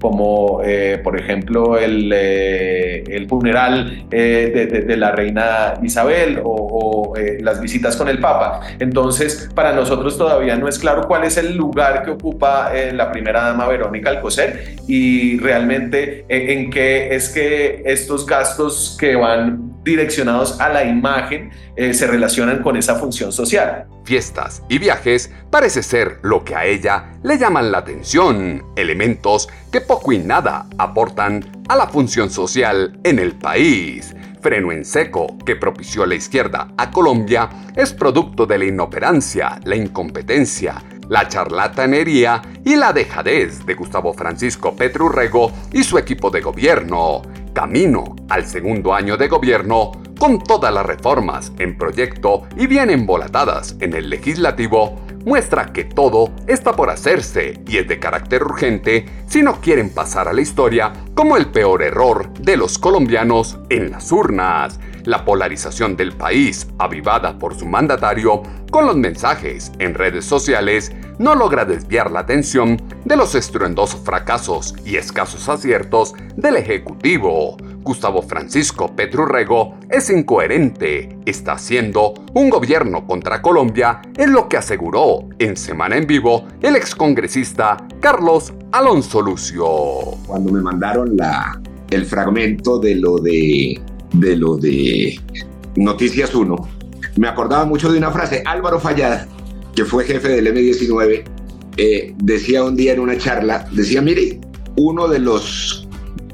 como, 0.00 0.60
por 1.04 1.20
ejemplo, 1.20 1.78
el, 1.78 2.12
el 2.12 3.28
funeral 3.28 4.08
de, 4.08 4.96
la 4.96 5.12
reina 5.12 5.74
Isabel 5.82 6.40
o, 6.42 7.12
o 7.12 7.14
las 7.40 7.60
visitas 7.60 7.96
con 7.96 8.08
el 8.08 8.18
Papa. 8.18 8.60
Entonces, 8.80 9.48
para 9.54 9.72
nosotros 9.72 10.18
todavía 10.18 10.56
no 10.56 10.68
es 10.68 10.78
claro 10.78 10.95
cuál 11.02 11.24
es 11.24 11.36
el 11.36 11.56
lugar 11.56 12.02
que 12.02 12.10
ocupa 12.10 12.74
eh, 12.74 12.92
la 12.92 13.12
primera 13.12 13.42
dama 13.42 13.66
Verónica 13.66 14.10
Alcocer 14.10 14.76
y 14.86 15.38
realmente 15.38 16.24
eh, 16.28 16.52
en 16.52 16.70
qué 16.70 17.14
es 17.14 17.28
que 17.28 17.82
estos 17.84 18.26
gastos 18.26 18.96
que 18.98 19.14
van 19.16 19.82
direccionados 19.84 20.60
a 20.60 20.68
la 20.68 20.84
imagen 20.84 21.50
eh, 21.76 21.94
se 21.94 22.06
relacionan 22.06 22.62
con 22.62 22.76
esa 22.76 22.96
función 22.96 23.32
social. 23.32 23.86
Fiestas 24.04 24.62
y 24.68 24.78
viajes 24.78 25.30
parece 25.50 25.82
ser 25.82 26.18
lo 26.22 26.44
que 26.44 26.54
a 26.54 26.64
ella 26.64 27.12
le 27.22 27.38
llaman 27.38 27.70
la 27.70 27.78
atención, 27.78 28.64
elementos 28.76 29.48
que 29.70 29.80
poco 29.80 30.12
y 30.12 30.18
nada 30.18 30.66
aportan 30.78 31.44
a 31.68 31.76
la 31.76 31.86
función 31.86 32.30
social 32.30 32.98
en 33.04 33.18
el 33.18 33.32
país 33.32 34.15
freno 34.46 34.70
en 34.70 34.84
seco 34.84 35.36
que 35.44 35.56
propició 35.56 36.06
la 36.06 36.14
izquierda 36.14 36.68
a 36.76 36.92
Colombia 36.92 37.50
es 37.74 37.92
producto 37.92 38.46
de 38.46 38.58
la 38.58 38.66
inoperancia, 38.66 39.58
la 39.64 39.74
incompetencia, 39.74 40.80
la 41.08 41.26
charlatanería 41.26 42.40
y 42.64 42.76
la 42.76 42.92
dejadez 42.92 43.66
de 43.66 43.74
Gustavo 43.74 44.12
Francisco 44.12 44.76
Petrurrego 44.76 45.50
y 45.72 45.82
su 45.82 45.98
equipo 45.98 46.30
de 46.30 46.42
gobierno, 46.42 47.22
camino 47.52 48.14
al 48.28 48.46
segundo 48.46 48.94
año 48.94 49.16
de 49.16 49.26
gobierno 49.26 49.90
con 50.16 50.38
todas 50.38 50.72
las 50.72 50.86
reformas 50.86 51.52
en 51.58 51.76
proyecto 51.76 52.46
y 52.56 52.68
bien 52.68 52.90
embolatadas 52.90 53.74
en 53.80 53.94
el 53.94 54.08
legislativo 54.08 55.05
muestra 55.26 55.72
que 55.72 55.84
todo 55.84 56.30
está 56.46 56.74
por 56.74 56.88
hacerse 56.88 57.60
y 57.66 57.76
es 57.76 57.88
de 57.88 57.98
carácter 57.98 58.44
urgente 58.44 59.04
si 59.26 59.42
no 59.42 59.60
quieren 59.60 59.90
pasar 59.90 60.28
a 60.28 60.32
la 60.32 60.40
historia 60.40 60.92
como 61.14 61.36
el 61.36 61.46
peor 61.46 61.82
error 61.82 62.32
de 62.34 62.56
los 62.56 62.78
colombianos 62.78 63.58
en 63.68 63.90
las 63.90 64.10
urnas. 64.12 64.78
La 65.06 65.24
polarización 65.24 65.96
del 65.96 66.12
país, 66.12 66.66
avivada 66.78 67.38
por 67.38 67.56
su 67.56 67.64
mandatario 67.64 68.42
con 68.72 68.86
los 68.86 68.96
mensajes 68.96 69.70
en 69.78 69.94
redes 69.94 70.24
sociales, 70.24 70.90
no 71.20 71.36
logra 71.36 71.64
desviar 71.64 72.10
la 72.10 72.20
atención 72.20 72.76
de 73.04 73.16
los 73.16 73.36
estruendosos 73.36 74.00
fracasos 74.00 74.74
y 74.84 74.96
escasos 74.96 75.48
aciertos 75.48 76.12
del 76.36 76.56
Ejecutivo. 76.56 77.56
Gustavo 77.82 78.20
Francisco 78.20 78.96
Petrurrego 78.96 79.76
es 79.88 80.10
incoherente, 80.10 81.16
está 81.24 81.52
haciendo 81.52 82.14
un 82.34 82.50
gobierno 82.50 83.06
contra 83.06 83.40
Colombia, 83.40 84.02
en 84.16 84.32
lo 84.32 84.48
que 84.48 84.56
aseguró 84.56 85.20
en 85.38 85.56
Semana 85.56 85.96
en 85.96 86.08
Vivo 86.08 86.48
el 86.62 86.74
excongresista 86.74 87.76
Carlos 88.00 88.52
Alonso 88.72 89.22
Lucio. 89.22 89.66
Cuando 90.26 90.50
me 90.50 90.60
mandaron 90.60 91.16
el 91.90 92.06
fragmento 92.06 92.80
de 92.80 92.96
lo 92.96 93.18
de, 93.18 93.80
de 94.12 94.36
lo 94.36 94.56
de 94.56 95.18
Noticias 95.76 96.34
1, 96.34 96.56
me 97.16 97.28
acordaba 97.28 97.64
mucho 97.64 97.90
de 97.90 97.98
una 97.98 98.10
frase. 98.10 98.42
Álvaro 98.44 98.80
Fallada, 98.80 99.26
que 99.74 99.84
fue 99.84 100.04
jefe 100.04 100.28
del 100.28 100.46
M19, 100.46 101.24
eh, 101.76 102.14
decía 102.18 102.64
un 102.64 102.76
día 102.76 102.92
en 102.94 103.00
una 103.00 103.18
charla, 103.18 103.68
decía, 103.72 104.00
mire, 104.00 104.40
uno 104.76 105.08
de 105.08 105.18
los 105.18 105.86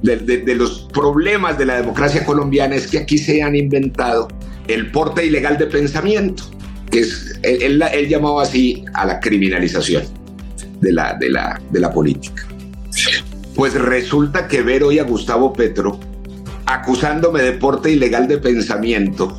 de, 0.02 0.54
los 0.56 0.88
problemas 0.92 1.58
de 1.58 1.66
la 1.66 1.76
democracia 1.76 2.24
colombiana 2.24 2.74
es 2.74 2.88
que 2.88 2.98
aquí 2.98 3.18
se 3.18 3.42
han 3.42 3.54
inventado 3.54 4.28
el 4.68 4.90
porte 4.90 5.24
ilegal 5.24 5.58
de 5.58 5.66
pensamiento, 5.66 6.44
que 6.90 7.00
es, 7.00 7.38
él, 7.42 7.82
llamaba 8.08 8.42
así 8.42 8.85
a 8.94 9.06
la 9.06 9.20
criminalización 9.20 10.02
de 10.80 10.92
la, 10.92 11.14
de, 11.14 11.30
la, 11.30 11.61
de 11.70 11.80
la 11.80 11.92
política. 11.92 12.46
Pues 13.54 13.74
resulta 13.74 14.48
que 14.48 14.62
ver 14.62 14.82
hoy 14.82 14.98
a 14.98 15.04
Gustavo 15.04 15.52
Petro 15.52 15.98
acusándome 16.66 17.42
de 17.42 17.53
porte 17.53 17.90
ilegal 17.90 18.29
de 18.29 18.38
pensamiento, 18.38 19.38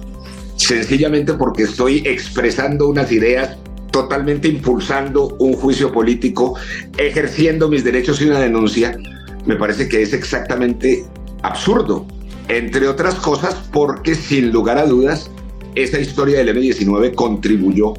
sencillamente 0.55 1.33
porque 1.33 1.63
estoy 1.63 2.03
expresando 2.05 2.87
unas 2.87 3.11
ideas 3.11 3.57
totalmente 3.91 4.47
impulsando 4.47 5.35
un 5.39 5.53
juicio 5.53 5.91
político, 5.91 6.55
ejerciendo 6.97 7.69
mis 7.69 7.83
derechos 7.83 8.19
y 8.21 8.25
una 8.25 8.39
denuncia, 8.39 8.97
me 9.45 9.55
parece 9.55 9.87
que 9.87 10.01
es 10.01 10.13
exactamente 10.13 11.05
absurdo. 11.43 12.07
Entre 12.47 12.87
otras 12.87 13.15
cosas 13.15 13.55
porque 13.71 14.15
sin 14.15 14.51
lugar 14.51 14.77
a 14.79 14.85
dudas, 14.85 15.29
esa 15.75 15.99
historia 15.99 16.39
del 16.39 16.55
M19 16.57 17.13
contribuyó 17.13 17.93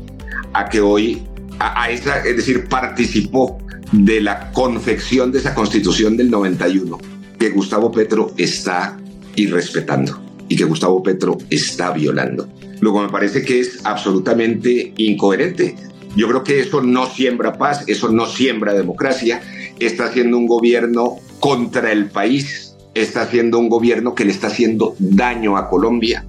a 0.52 0.68
que 0.68 0.80
hoy, 0.80 1.22
a, 1.58 1.90
esa, 1.90 2.18
es 2.20 2.36
decir, 2.36 2.68
participó 2.68 3.58
de 3.92 4.20
la 4.20 4.50
confección 4.52 5.30
de 5.30 5.38
esa 5.38 5.54
constitución 5.54 6.16
del 6.16 6.30
91 6.30 6.98
que 7.38 7.50
Gustavo 7.50 7.92
Petro 7.92 8.32
está 8.36 8.96
irrespetando 9.36 10.20
y 10.48 10.56
que 10.56 10.64
Gustavo 10.64 11.02
Petro 11.02 11.38
está 11.50 11.90
violando. 11.92 12.48
Luego 12.80 13.02
me 13.02 13.08
parece 13.08 13.42
que 13.42 13.60
es 13.60 13.80
absolutamente 13.84 14.92
incoherente. 14.96 15.74
Yo 16.16 16.28
creo 16.28 16.44
que 16.44 16.60
eso 16.60 16.80
no 16.82 17.06
siembra 17.06 17.54
paz, 17.54 17.84
eso 17.86 18.10
no 18.10 18.26
siembra 18.26 18.74
democracia. 18.74 19.42
Está 19.80 20.06
haciendo 20.06 20.38
un 20.38 20.46
gobierno 20.46 21.16
contra 21.40 21.92
el 21.92 22.06
país, 22.06 22.76
está 22.94 23.22
haciendo 23.22 23.58
un 23.58 23.68
gobierno 23.68 24.14
que 24.14 24.24
le 24.24 24.30
está 24.30 24.48
haciendo 24.48 24.94
daño 24.98 25.56
a 25.56 25.68
Colombia. 25.68 26.24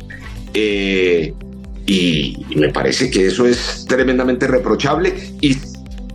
Eh, 0.54 1.34
y, 1.86 2.38
me 2.56 2.70
parece 2.70 3.12
que 3.12 3.28
eso 3.28 3.46
es 3.46 3.86
tremendamente 3.88 4.48
reprochable 4.48 5.14
y, 5.42 5.58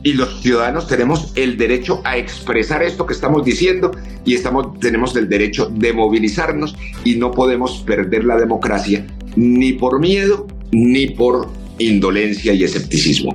y, 0.03 0.15
los 0.15 0.41
ciudadanos 0.41 0.87
tenemos 0.87 1.33
el 1.37 1.57
derecho 1.57 2.01
a 2.05 2.17
expresar 2.17 2.83
esto 2.83 3.07
que 3.07 3.13
estamos 3.13 3.45
diciendo 3.45 3.91
y 4.25 4.35
estamos, 4.35 4.79
tenemos 4.81 5.15
el 5.17 5.29
derecho 5.29 5.71
de 5.73 5.93
movilizarnos 5.93 6.77
y 7.05 7.17
no 7.17 7.31
podemos 7.31 7.83
perder 7.87 8.25
la 8.25 8.37
democracia 8.37 9.07
ni 9.37 9.75
por 9.75 10.01
miedo 10.01 10.47
ni 10.73 11.09
por 11.09 11.49
indolencia 11.79 12.53
y 12.53 12.65
escepticismo. 12.65 13.35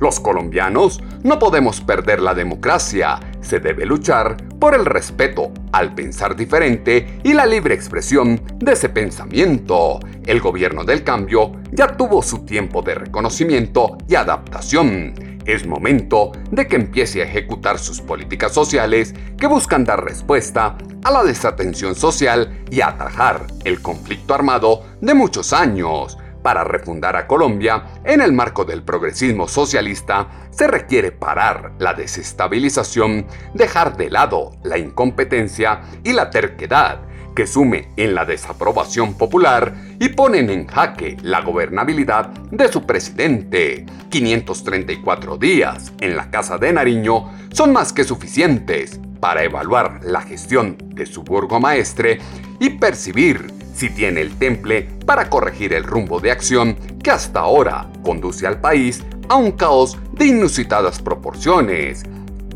Los 0.00 0.20
colombianos 0.20 1.00
no 1.24 1.38
podemos 1.38 1.80
perder 1.80 2.20
la 2.20 2.34
democracia. 2.34 3.18
Se 3.40 3.60
debe 3.60 3.86
luchar 3.86 4.36
por 4.58 4.74
el 4.74 4.84
respeto 4.84 5.52
al 5.72 5.94
pensar 5.94 6.36
diferente 6.36 7.20
y 7.24 7.32
la 7.32 7.46
libre 7.46 7.74
expresión 7.74 8.40
de 8.58 8.72
ese 8.72 8.88
pensamiento. 8.88 10.00
El 10.26 10.40
gobierno 10.40 10.84
del 10.84 11.02
cambio 11.02 11.52
ya 11.72 11.96
tuvo 11.96 12.22
su 12.22 12.44
tiempo 12.44 12.82
de 12.82 12.94
reconocimiento 12.94 13.96
y 14.08 14.16
adaptación. 14.16 15.14
Es 15.46 15.66
momento 15.66 16.32
de 16.50 16.66
que 16.66 16.76
empiece 16.76 17.22
a 17.22 17.24
ejecutar 17.24 17.78
sus 17.78 18.00
políticas 18.00 18.52
sociales 18.52 19.14
que 19.38 19.46
buscan 19.46 19.84
dar 19.84 20.04
respuesta 20.04 20.76
a 21.04 21.10
la 21.10 21.22
desatención 21.22 21.94
social 21.94 22.64
y 22.70 22.80
atajar 22.80 23.46
el 23.64 23.80
conflicto 23.80 24.34
armado 24.34 24.84
de 25.00 25.14
muchos 25.14 25.52
años. 25.52 26.18
Para 26.42 26.62
refundar 26.62 27.16
a 27.16 27.26
Colombia 27.26 28.00
en 28.04 28.20
el 28.20 28.32
marco 28.32 28.64
del 28.64 28.82
progresismo 28.82 29.48
socialista 29.48 30.28
se 30.50 30.68
requiere 30.68 31.10
parar 31.10 31.72
la 31.78 31.92
desestabilización, 31.94 33.26
dejar 33.54 33.96
de 33.96 34.10
lado 34.10 34.52
la 34.62 34.78
incompetencia 34.78 35.80
y 36.04 36.12
la 36.12 36.30
terquedad 36.30 37.00
que 37.36 37.46
sume 37.46 37.90
en 37.96 38.16
la 38.16 38.24
desaprobación 38.24 39.14
popular 39.14 39.74
y 40.00 40.08
ponen 40.08 40.50
en 40.50 40.66
jaque 40.66 41.16
la 41.22 41.42
gobernabilidad 41.42 42.30
de 42.50 42.66
su 42.72 42.84
presidente. 42.84 43.86
534 44.08 45.36
días 45.36 45.92
en 46.00 46.16
la 46.16 46.30
Casa 46.30 46.58
de 46.58 46.72
Nariño 46.72 47.30
son 47.52 47.72
más 47.72 47.92
que 47.92 48.02
suficientes 48.02 48.98
para 49.20 49.44
evaluar 49.44 50.00
la 50.02 50.22
gestión 50.22 50.78
de 50.94 51.04
su 51.06 51.22
burgomaestre 51.22 52.18
y 52.58 52.70
percibir 52.70 53.52
si 53.74 53.90
tiene 53.90 54.22
el 54.22 54.36
temple 54.38 54.88
para 55.04 55.28
corregir 55.28 55.74
el 55.74 55.84
rumbo 55.84 56.18
de 56.18 56.30
acción 56.30 56.76
que 57.02 57.10
hasta 57.10 57.40
ahora 57.40 57.90
conduce 58.02 58.46
al 58.46 58.60
país 58.60 59.04
a 59.28 59.36
un 59.36 59.52
caos 59.52 59.98
de 60.12 60.26
inusitadas 60.26 61.02
proporciones. 61.02 62.02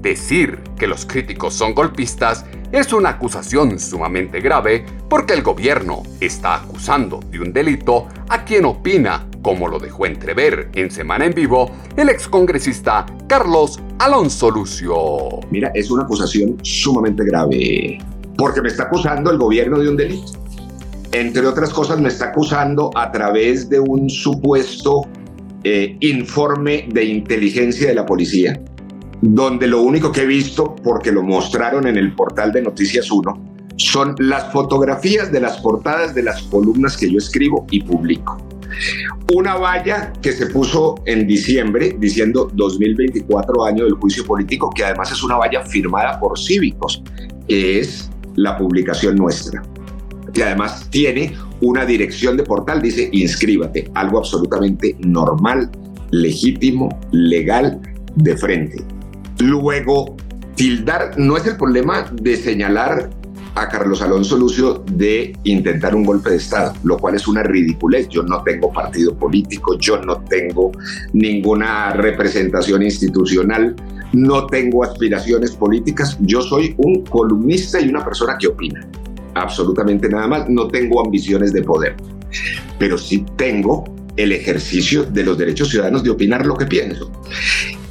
Decir 0.00 0.60
que 0.78 0.86
los 0.86 1.04
críticos 1.04 1.52
son 1.52 1.74
golpistas 1.74 2.46
es 2.72 2.90
una 2.94 3.10
acusación 3.10 3.78
sumamente 3.78 4.40
grave 4.40 4.86
porque 5.10 5.34
el 5.34 5.42
gobierno 5.42 6.04
está 6.20 6.54
acusando 6.54 7.20
de 7.30 7.38
un 7.38 7.52
delito 7.52 8.08
a 8.30 8.42
quien 8.44 8.64
opina, 8.64 9.26
como 9.42 9.68
lo 9.68 9.78
dejó 9.78 10.06
entrever 10.06 10.70
en 10.74 10.90
Semana 10.90 11.26
en 11.26 11.34
Vivo 11.34 11.70
el 11.98 12.08
excongresista 12.08 13.04
Carlos 13.26 13.78
Alonso 13.98 14.50
Lucio. 14.50 15.40
Mira, 15.50 15.70
es 15.74 15.90
una 15.90 16.04
acusación 16.04 16.56
sumamente 16.62 17.22
grave 17.24 17.98
porque 18.38 18.62
me 18.62 18.68
está 18.68 18.84
acusando 18.84 19.30
el 19.30 19.36
gobierno 19.36 19.78
de 19.78 19.88
un 19.90 19.98
delito. 19.98 20.32
Entre 21.12 21.46
otras 21.46 21.70
cosas, 21.70 22.00
me 22.00 22.08
está 22.08 22.26
acusando 22.26 22.90
a 22.94 23.12
través 23.12 23.68
de 23.68 23.80
un 23.80 24.08
supuesto 24.08 25.02
eh, 25.62 25.98
informe 26.00 26.88
de 26.90 27.04
inteligencia 27.04 27.88
de 27.88 27.94
la 27.94 28.06
policía 28.06 28.58
donde 29.22 29.66
lo 29.66 29.83
único 29.83 30.11
que 30.12 30.22
he 30.22 30.26
visto, 30.26 30.74
porque 30.76 31.12
lo 31.12 31.22
mostraron 31.22 31.87
en 31.87 31.96
el 31.96 32.14
portal 32.14 32.52
de 32.52 32.62
Noticias 32.62 33.11
1, 33.11 33.50
son 33.76 34.14
las 34.18 34.52
fotografías 34.52 35.33
de 35.33 35.40
las 35.40 35.59
portadas 35.59 36.14
de 36.14 36.22
las 36.22 36.42
columnas 36.42 36.96
que 36.96 37.11
yo 37.11 37.18
escribo 37.18 37.66
y 37.70 37.83
publico. 37.83 38.37
Una 39.35 39.56
valla 39.56 40.12
que 40.20 40.33
se 40.33 40.46
puso 40.46 40.96
en 41.06 41.26
diciembre 41.26 41.96
diciendo 41.98 42.50
2024 42.52 43.64
año 43.64 43.85
del 43.85 43.94
juicio 43.94 44.24
político, 44.24 44.70
que 44.70 44.85
además 44.85 45.12
es 45.12 45.22
una 45.22 45.37
valla 45.37 45.62
firmada 45.62 46.18
por 46.20 46.38
cívicos, 46.38 47.02
que 47.48 47.80
es 47.80 48.11
la 48.37 48.56
publicación 48.56 49.16
nuestra. 49.16 49.62
Que 50.33 50.44
además 50.44 50.88
tiene 50.90 51.37
una 51.61 51.85
dirección 51.85 52.37
de 52.37 52.44
portal, 52.44 52.80
dice 52.80 53.09
inscríbate, 53.12 53.90
algo 53.94 54.18
absolutamente 54.18 54.96
normal, 55.00 55.70
legítimo, 56.11 56.88
legal, 57.12 57.80
de 58.16 58.37
frente. 58.37 58.85
Luego, 59.40 60.16
tildar 60.55 61.18
no 61.18 61.37
es 61.37 61.46
el 61.46 61.57
problema 61.57 62.05
de 62.12 62.37
señalar 62.37 63.11
a 63.55 63.68
Carlos 63.68 64.03
Alonso 64.03 64.37
Lucio 64.37 64.85
de 64.92 65.37
intentar 65.44 65.94
un 65.94 66.05
golpe 66.05 66.31
de 66.31 66.37
Estado, 66.37 66.74
lo 66.85 66.98
cual 66.98 67.14
es 67.14 67.26
una 67.26 67.42
ridiculez. 67.42 68.09
Yo 68.09 68.22
no 68.22 68.42
tengo 68.42 68.72
partido 68.72 69.14
político, 69.16 69.79
yo 69.79 70.00
no 70.03 70.20
tengo 70.24 70.72
ninguna 71.14 71.94
representación 71.94 72.83
institucional, 72.83 73.74
no 74.12 74.46
tengo 74.46 74.85
aspiraciones 74.85 75.53
políticas, 75.53 76.18
yo 76.20 76.42
soy 76.42 76.74
un 76.76 77.05
columnista 77.07 77.81
y 77.81 77.88
una 77.88 78.05
persona 78.05 78.37
que 78.38 78.48
opina. 78.48 78.87
Absolutamente 79.35 80.09
nada 80.09 80.26
más, 80.26 80.48
no 80.48 80.68
tengo 80.68 81.05
ambiciones 81.05 81.53
de 81.53 81.62
poder, 81.62 81.96
pero 82.79 82.98
sí 82.98 83.24
tengo 83.37 83.85
el 84.16 84.33
ejercicio 84.33 85.05
de 85.05 85.24
los 85.24 85.38
derechos 85.38 85.70
ciudadanos 85.70 86.03
de 86.03 86.11
opinar 86.11 86.44
lo 86.44 86.57
que 86.57 86.66
pienso. 86.66 87.11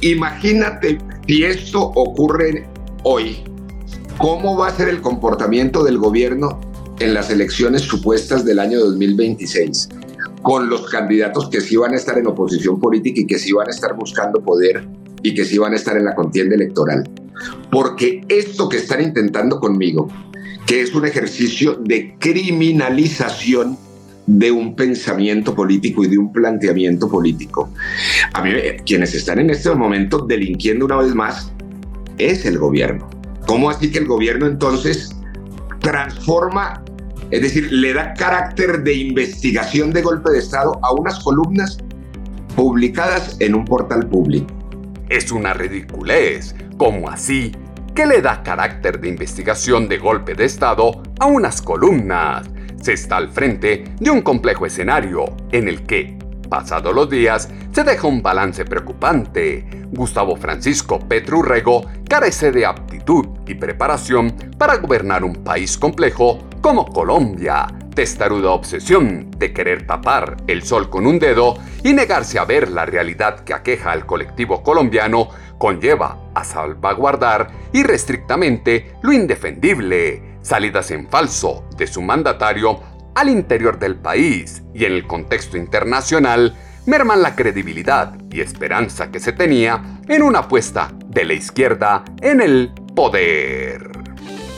Imagínate 0.00 0.98
si 1.30 1.44
esto 1.44 1.80
ocurre 1.80 2.66
hoy, 3.04 3.36
¿cómo 4.18 4.56
va 4.56 4.66
a 4.66 4.76
ser 4.76 4.88
el 4.88 5.00
comportamiento 5.00 5.84
del 5.84 5.96
gobierno 5.96 6.58
en 6.98 7.14
las 7.14 7.30
elecciones 7.30 7.82
supuestas 7.82 8.44
del 8.44 8.58
año 8.58 8.80
2026? 8.80 9.90
Con 10.42 10.68
los 10.68 10.90
candidatos 10.90 11.48
que 11.48 11.60
sí 11.60 11.76
van 11.76 11.94
a 11.94 11.98
estar 11.98 12.18
en 12.18 12.26
oposición 12.26 12.80
política 12.80 13.20
y 13.20 13.28
que 13.28 13.38
sí 13.38 13.52
van 13.52 13.68
a 13.68 13.70
estar 13.70 13.94
buscando 13.94 14.42
poder 14.42 14.88
y 15.22 15.32
que 15.32 15.44
sí 15.44 15.56
van 15.56 15.72
a 15.72 15.76
estar 15.76 15.96
en 15.96 16.06
la 16.06 16.16
contienda 16.16 16.56
electoral. 16.56 17.08
Porque 17.70 18.22
esto 18.28 18.68
que 18.68 18.78
están 18.78 19.00
intentando 19.00 19.60
conmigo, 19.60 20.08
que 20.66 20.80
es 20.80 20.92
un 20.96 21.06
ejercicio 21.06 21.76
de 21.76 22.16
criminalización 22.18 23.78
de 24.38 24.52
un 24.52 24.76
pensamiento 24.76 25.54
político 25.54 26.04
y 26.04 26.08
de 26.08 26.18
un 26.18 26.32
planteamiento 26.32 27.08
político. 27.08 27.72
A 28.32 28.42
mí, 28.42 28.52
quienes 28.86 29.14
están 29.14 29.40
en 29.40 29.50
este 29.50 29.74
momento 29.74 30.18
delinquiendo 30.18 30.84
una 30.84 30.96
vez 30.98 31.14
más 31.14 31.52
es 32.16 32.46
el 32.46 32.58
gobierno. 32.58 33.10
¿Cómo 33.46 33.70
así 33.70 33.90
que 33.90 33.98
el 33.98 34.06
gobierno 34.06 34.46
entonces 34.46 35.10
transforma, 35.80 36.84
es 37.30 37.42
decir, 37.42 37.72
le 37.72 37.92
da 37.92 38.14
carácter 38.14 38.84
de 38.84 38.94
investigación 38.94 39.92
de 39.92 40.02
golpe 40.02 40.30
de 40.30 40.38
Estado 40.38 40.78
a 40.82 40.92
unas 40.92 41.18
columnas 41.20 41.78
publicadas 42.54 43.36
en 43.40 43.56
un 43.56 43.64
portal 43.64 44.08
público? 44.08 44.54
Es 45.08 45.32
una 45.32 45.54
ridiculez. 45.54 46.54
¿Cómo 46.76 47.10
así? 47.10 47.50
¿Qué 47.96 48.06
le 48.06 48.22
da 48.22 48.44
carácter 48.44 49.00
de 49.00 49.08
investigación 49.08 49.88
de 49.88 49.98
golpe 49.98 50.34
de 50.34 50.44
Estado 50.44 51.02
a 51.18 51.26
unas 51.26 51.60
columnas? 51.60 52.48
Se 52.80 52.94
está 52.94 53.16
al 53.16 53.30
frente 53.30 53.84
de 53.98 54.10
un 54.10 54.22
complejo 54.22 54.66
escenario 54.66 55.24
en 55.52 55.68
el 55.68 55.82
que, 55.84 56.18
pasados 56.48 56.94
los 56.94 57.08
días, 57.08 57.48
se 57.72 57.84
deja 57.84 58.06
un 58.06 58.22
balance 58.22 58.64
preocupante. 58.64 59.64
Gustavo 59.92 60.36
Francisco 60.36 60.98
Petrurrego 60.98 61.84
carece 62.08 62.52
de 62.52 62.66
aptitud 62.66 63.26
y 63.46 63.54
preparación 63.54 64.34
para 64.58 64.76
gobernar 64.76 65.24
un 65.24 65.36
país 65.44 65.78
complejo 65.78 66.48
como 66.60 66.86
Colombia. 66.86 67.66
Testaruda 67.94 68.50
obsesión 68.50 69.30
de 69.36 69.52
querer 69.52 69.86
tapar 69.86 70.36
el 70.46 70.62
sol 70.62 70.88
con 70.90 71.06
un 71.06 71.18
dedo 71.18 71.56
y 71.82 71.92
negarse 71.92 72.38
a 72.38 72.44
ver 72.44 72.70
la 72.70 72.86
realidad 72.86 73.40
que 73.40 73.52
aqueja 73.52 73.90
al 73.92 74.06
colectivo 74.06 74.62
colombiano 74.62 75.28
conlleva 75.58 76.30
a 76.34 76.44
salvaguardar 76.44 77.50
irrestrictamente 77.72 78.92
lo 79.02 79.12
indefendible 79.12 80.29
salidas 80.42 80.90
en 80.90 81.08
falso 81.08 81.64
de 81.76 81.86
su 81.86 82.02
mandatario 82.02 82.80
al 83.14 83.28
interior 83.28 83.78
del 83.78 83.96
país 83.96 84.62
y 84.74 84.84
en 84.84 84.92
el 84.92 85.06
contexto 85.06 85.56
internacional 85.56 86.56
merman 86.86 87.22
la 87.22 87.36
credibilidad 87.36 88.14
y 88.30 88.40
esperanza 88.40 89.10
que 89.10 89.20
se 89.20 89.32
tenía 89.32 90.00
en 90.08 90.22
una 90.22 90.40
apuesta 90.40 90.90
de 91.06 91.24
la 91.24 91.34
izquierda 91.34 92.04
en 92.20 92.40
el 92.40 92.72
poder. 92.94 93.90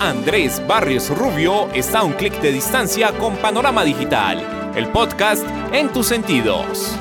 Andrés 0.01 0.61
Barrios 0.67 1.17
Rubio 1.17 1.71
está 1.73 2.01
a 2.01 2.05
un 2.05 2.13
clic 2.13 2.41
de 2.41 2.53
distancia 2.53 3.13
con 3.19 3.37
Panorama 3.37 3.85
Digital, 3.85 4.73
el 4.75 4.89
podcast 4.89 5.47
en 5.73 5.91
tus 5.91 6.07
sentidos. 6.07 6.97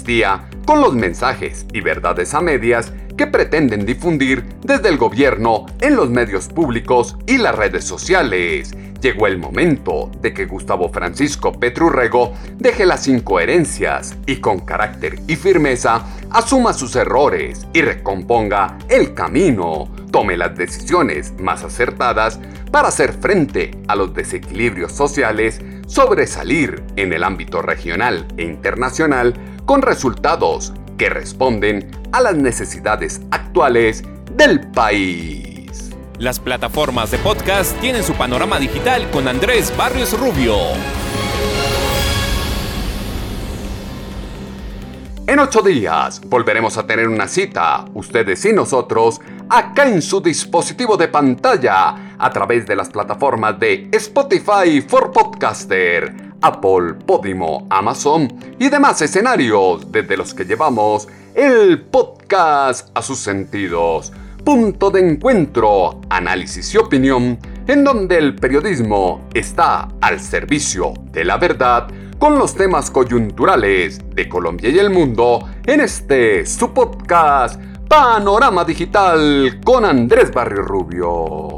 con 0.69 0.83
los 0.83 0.95
mensajes 0.95 1.65
y 1.73 1.81
verdades 1.81 2.35
a 2.35 2.43
medias 2.43 2.93
que 3.17 3.27
pretenden 3.27 3.87
difundir 3.87 4.45
desde 4.63 4.91
el 4.91 4.99
gobierno 4.99 5.65
en 5.81 5.97
los 5.97 6.11
medios 6.11 6.49
públicos 6.49 7.17
y 7.27 7.39
las 7.39 7.55
redes 7.55 7.85
sociales. 7.85 8.77
Llegó 9.01 9.29
el 9.29 9.39
momento 9.39 10.11
de 10.21 10.35
que 10.35 10.45
Gustavo 10.45 10.91
Francisco 10.91 11.59
Petrurrego 11.59 12.35
deje 12.59 12.85
las 12.85 13.09
incoherencias 13.09 14.19
y 14.27 14.43
con 14.43 14.59
carácter 14.59 15.19
y 15.27 15.37
firmeza 15.37 16.05
asuma 16.29 16.75
sus 16.75 16.97
errores 16.97 17.67
y 17.73 17.81
recomponga 17.81 18.77
el 18.91 19.15
camino, 19.15 19.89
tome 20.11 20.37
las 20.37 20.55
decisiones 20.55 21.33
más 21.41 21.65
acertadas 21.65 22.39
para 22.71 22.89
hacer 22.89 23.15
frente 23.15 23.71
a 23.89 23.97
los 23.97 24.13
desequilibrios 24.13 24.93
sociales, 24.93 25.63
sobresalir 25.87 26.83
en 26.97 27.15
el 27.15 27.25
ámbito 27.25 27.63
regional 27.63 28.29
e 28.37 28.43
internacional 28.43 29.33
con 29.69 29.83
resultados 29.83 30.73
que 30.97 31.11
responden 31.11 31.91
a 32.11 32.23
las 32.23 32.35
necesidades 32.35 33.21
actuales 33.31 34.03
del 34.33 34.63
país. 34.71 35.91
Las 36.19 36.41
plataformas 36.41 37.11
de 37.11 37.19
podcast 37.19 37.79
tienen 37.79 38.03
su 38.03 38.15
panorama 38.15 38.59
digital 38.59 39.11
con 39.11 39.29
Andrés 39.29 39.71
Barrios 39.77 40.19
Rubio. 40.19 40.57
En 45.27 45.39
ocho 45.39 45.61
días 45.61 46.23
volveremos 46.25 46.79
a 46.79 46.87
tener 46.87 47.07
una 47.07 47.29
cita, 47.29 47.85
ustedes 47.93 48.43
y 48.47 48.55
nosotros, 48.55 49.21
acá 49.51 49.87
en 49.87 50.01
su 50.01 50.23
dispositivo 50.23 50.97
de 50.97 51.09
pantalla, 51.09 52.15
a 52.19 52.31
través 52.31 52.67
de 52.67 52.75
las 52.75 52.89
plataformas 52.89 53.61
de 53.61 53.91
Spotify 53.93 54.81
for 54.81 55.13
Podcaster, 55.13 56.28
Apple, 56.43 56.95
Podimo, 57.07 57.67
Amazon 57.71 58.29
y 58.59 58.69
demás 58.69 59.03
escenarios 59.03 59.91
desde 59.91 60.17
los 60.17 60.35
que 60.35 60.45
llevamos 60.45 61.09
el 61.35 61.83
podcast 61.83 62.91
a 62.95 63.03
sus 63.03 63.19
sentidos. 63.19 64.13
Punto 64.45 64.91
de 64.91 65.09
encuentro, 65.09 66.01
análisis 66.09 66.73
y 66.75 66.79
opinión, 66.79 67.39
en 67.67 67.85
donde 67.85 68.19
el 68.19 68.35
periodismo 68.35 69.29
está 69.35 69.89
al 70.01 70.21
servicio 70.21 70.95
de 71.13 71.25
la 71.25 71.37
verdad 71.37 71.89
con 72.19 72.39
los 72.39 72.55
temas 72.55 72.91
coyunturales 72.91 74.01
de 74.15 74.29
Colombia 74.29 74.71
y 74.71 74.79
el 74.79 74.91
mundo 74.91 75.49
en 75.67 75.81
este 75.81 76.45
su 76.47 76.73
podcast 76.73 77.61
Panorama 77.89 78.65
Digital 78.65 79.61
con 79.65 79.85
Andrés 79.85 80.33
Barrio 80.33 80.63
Rubio. 80.63 81.58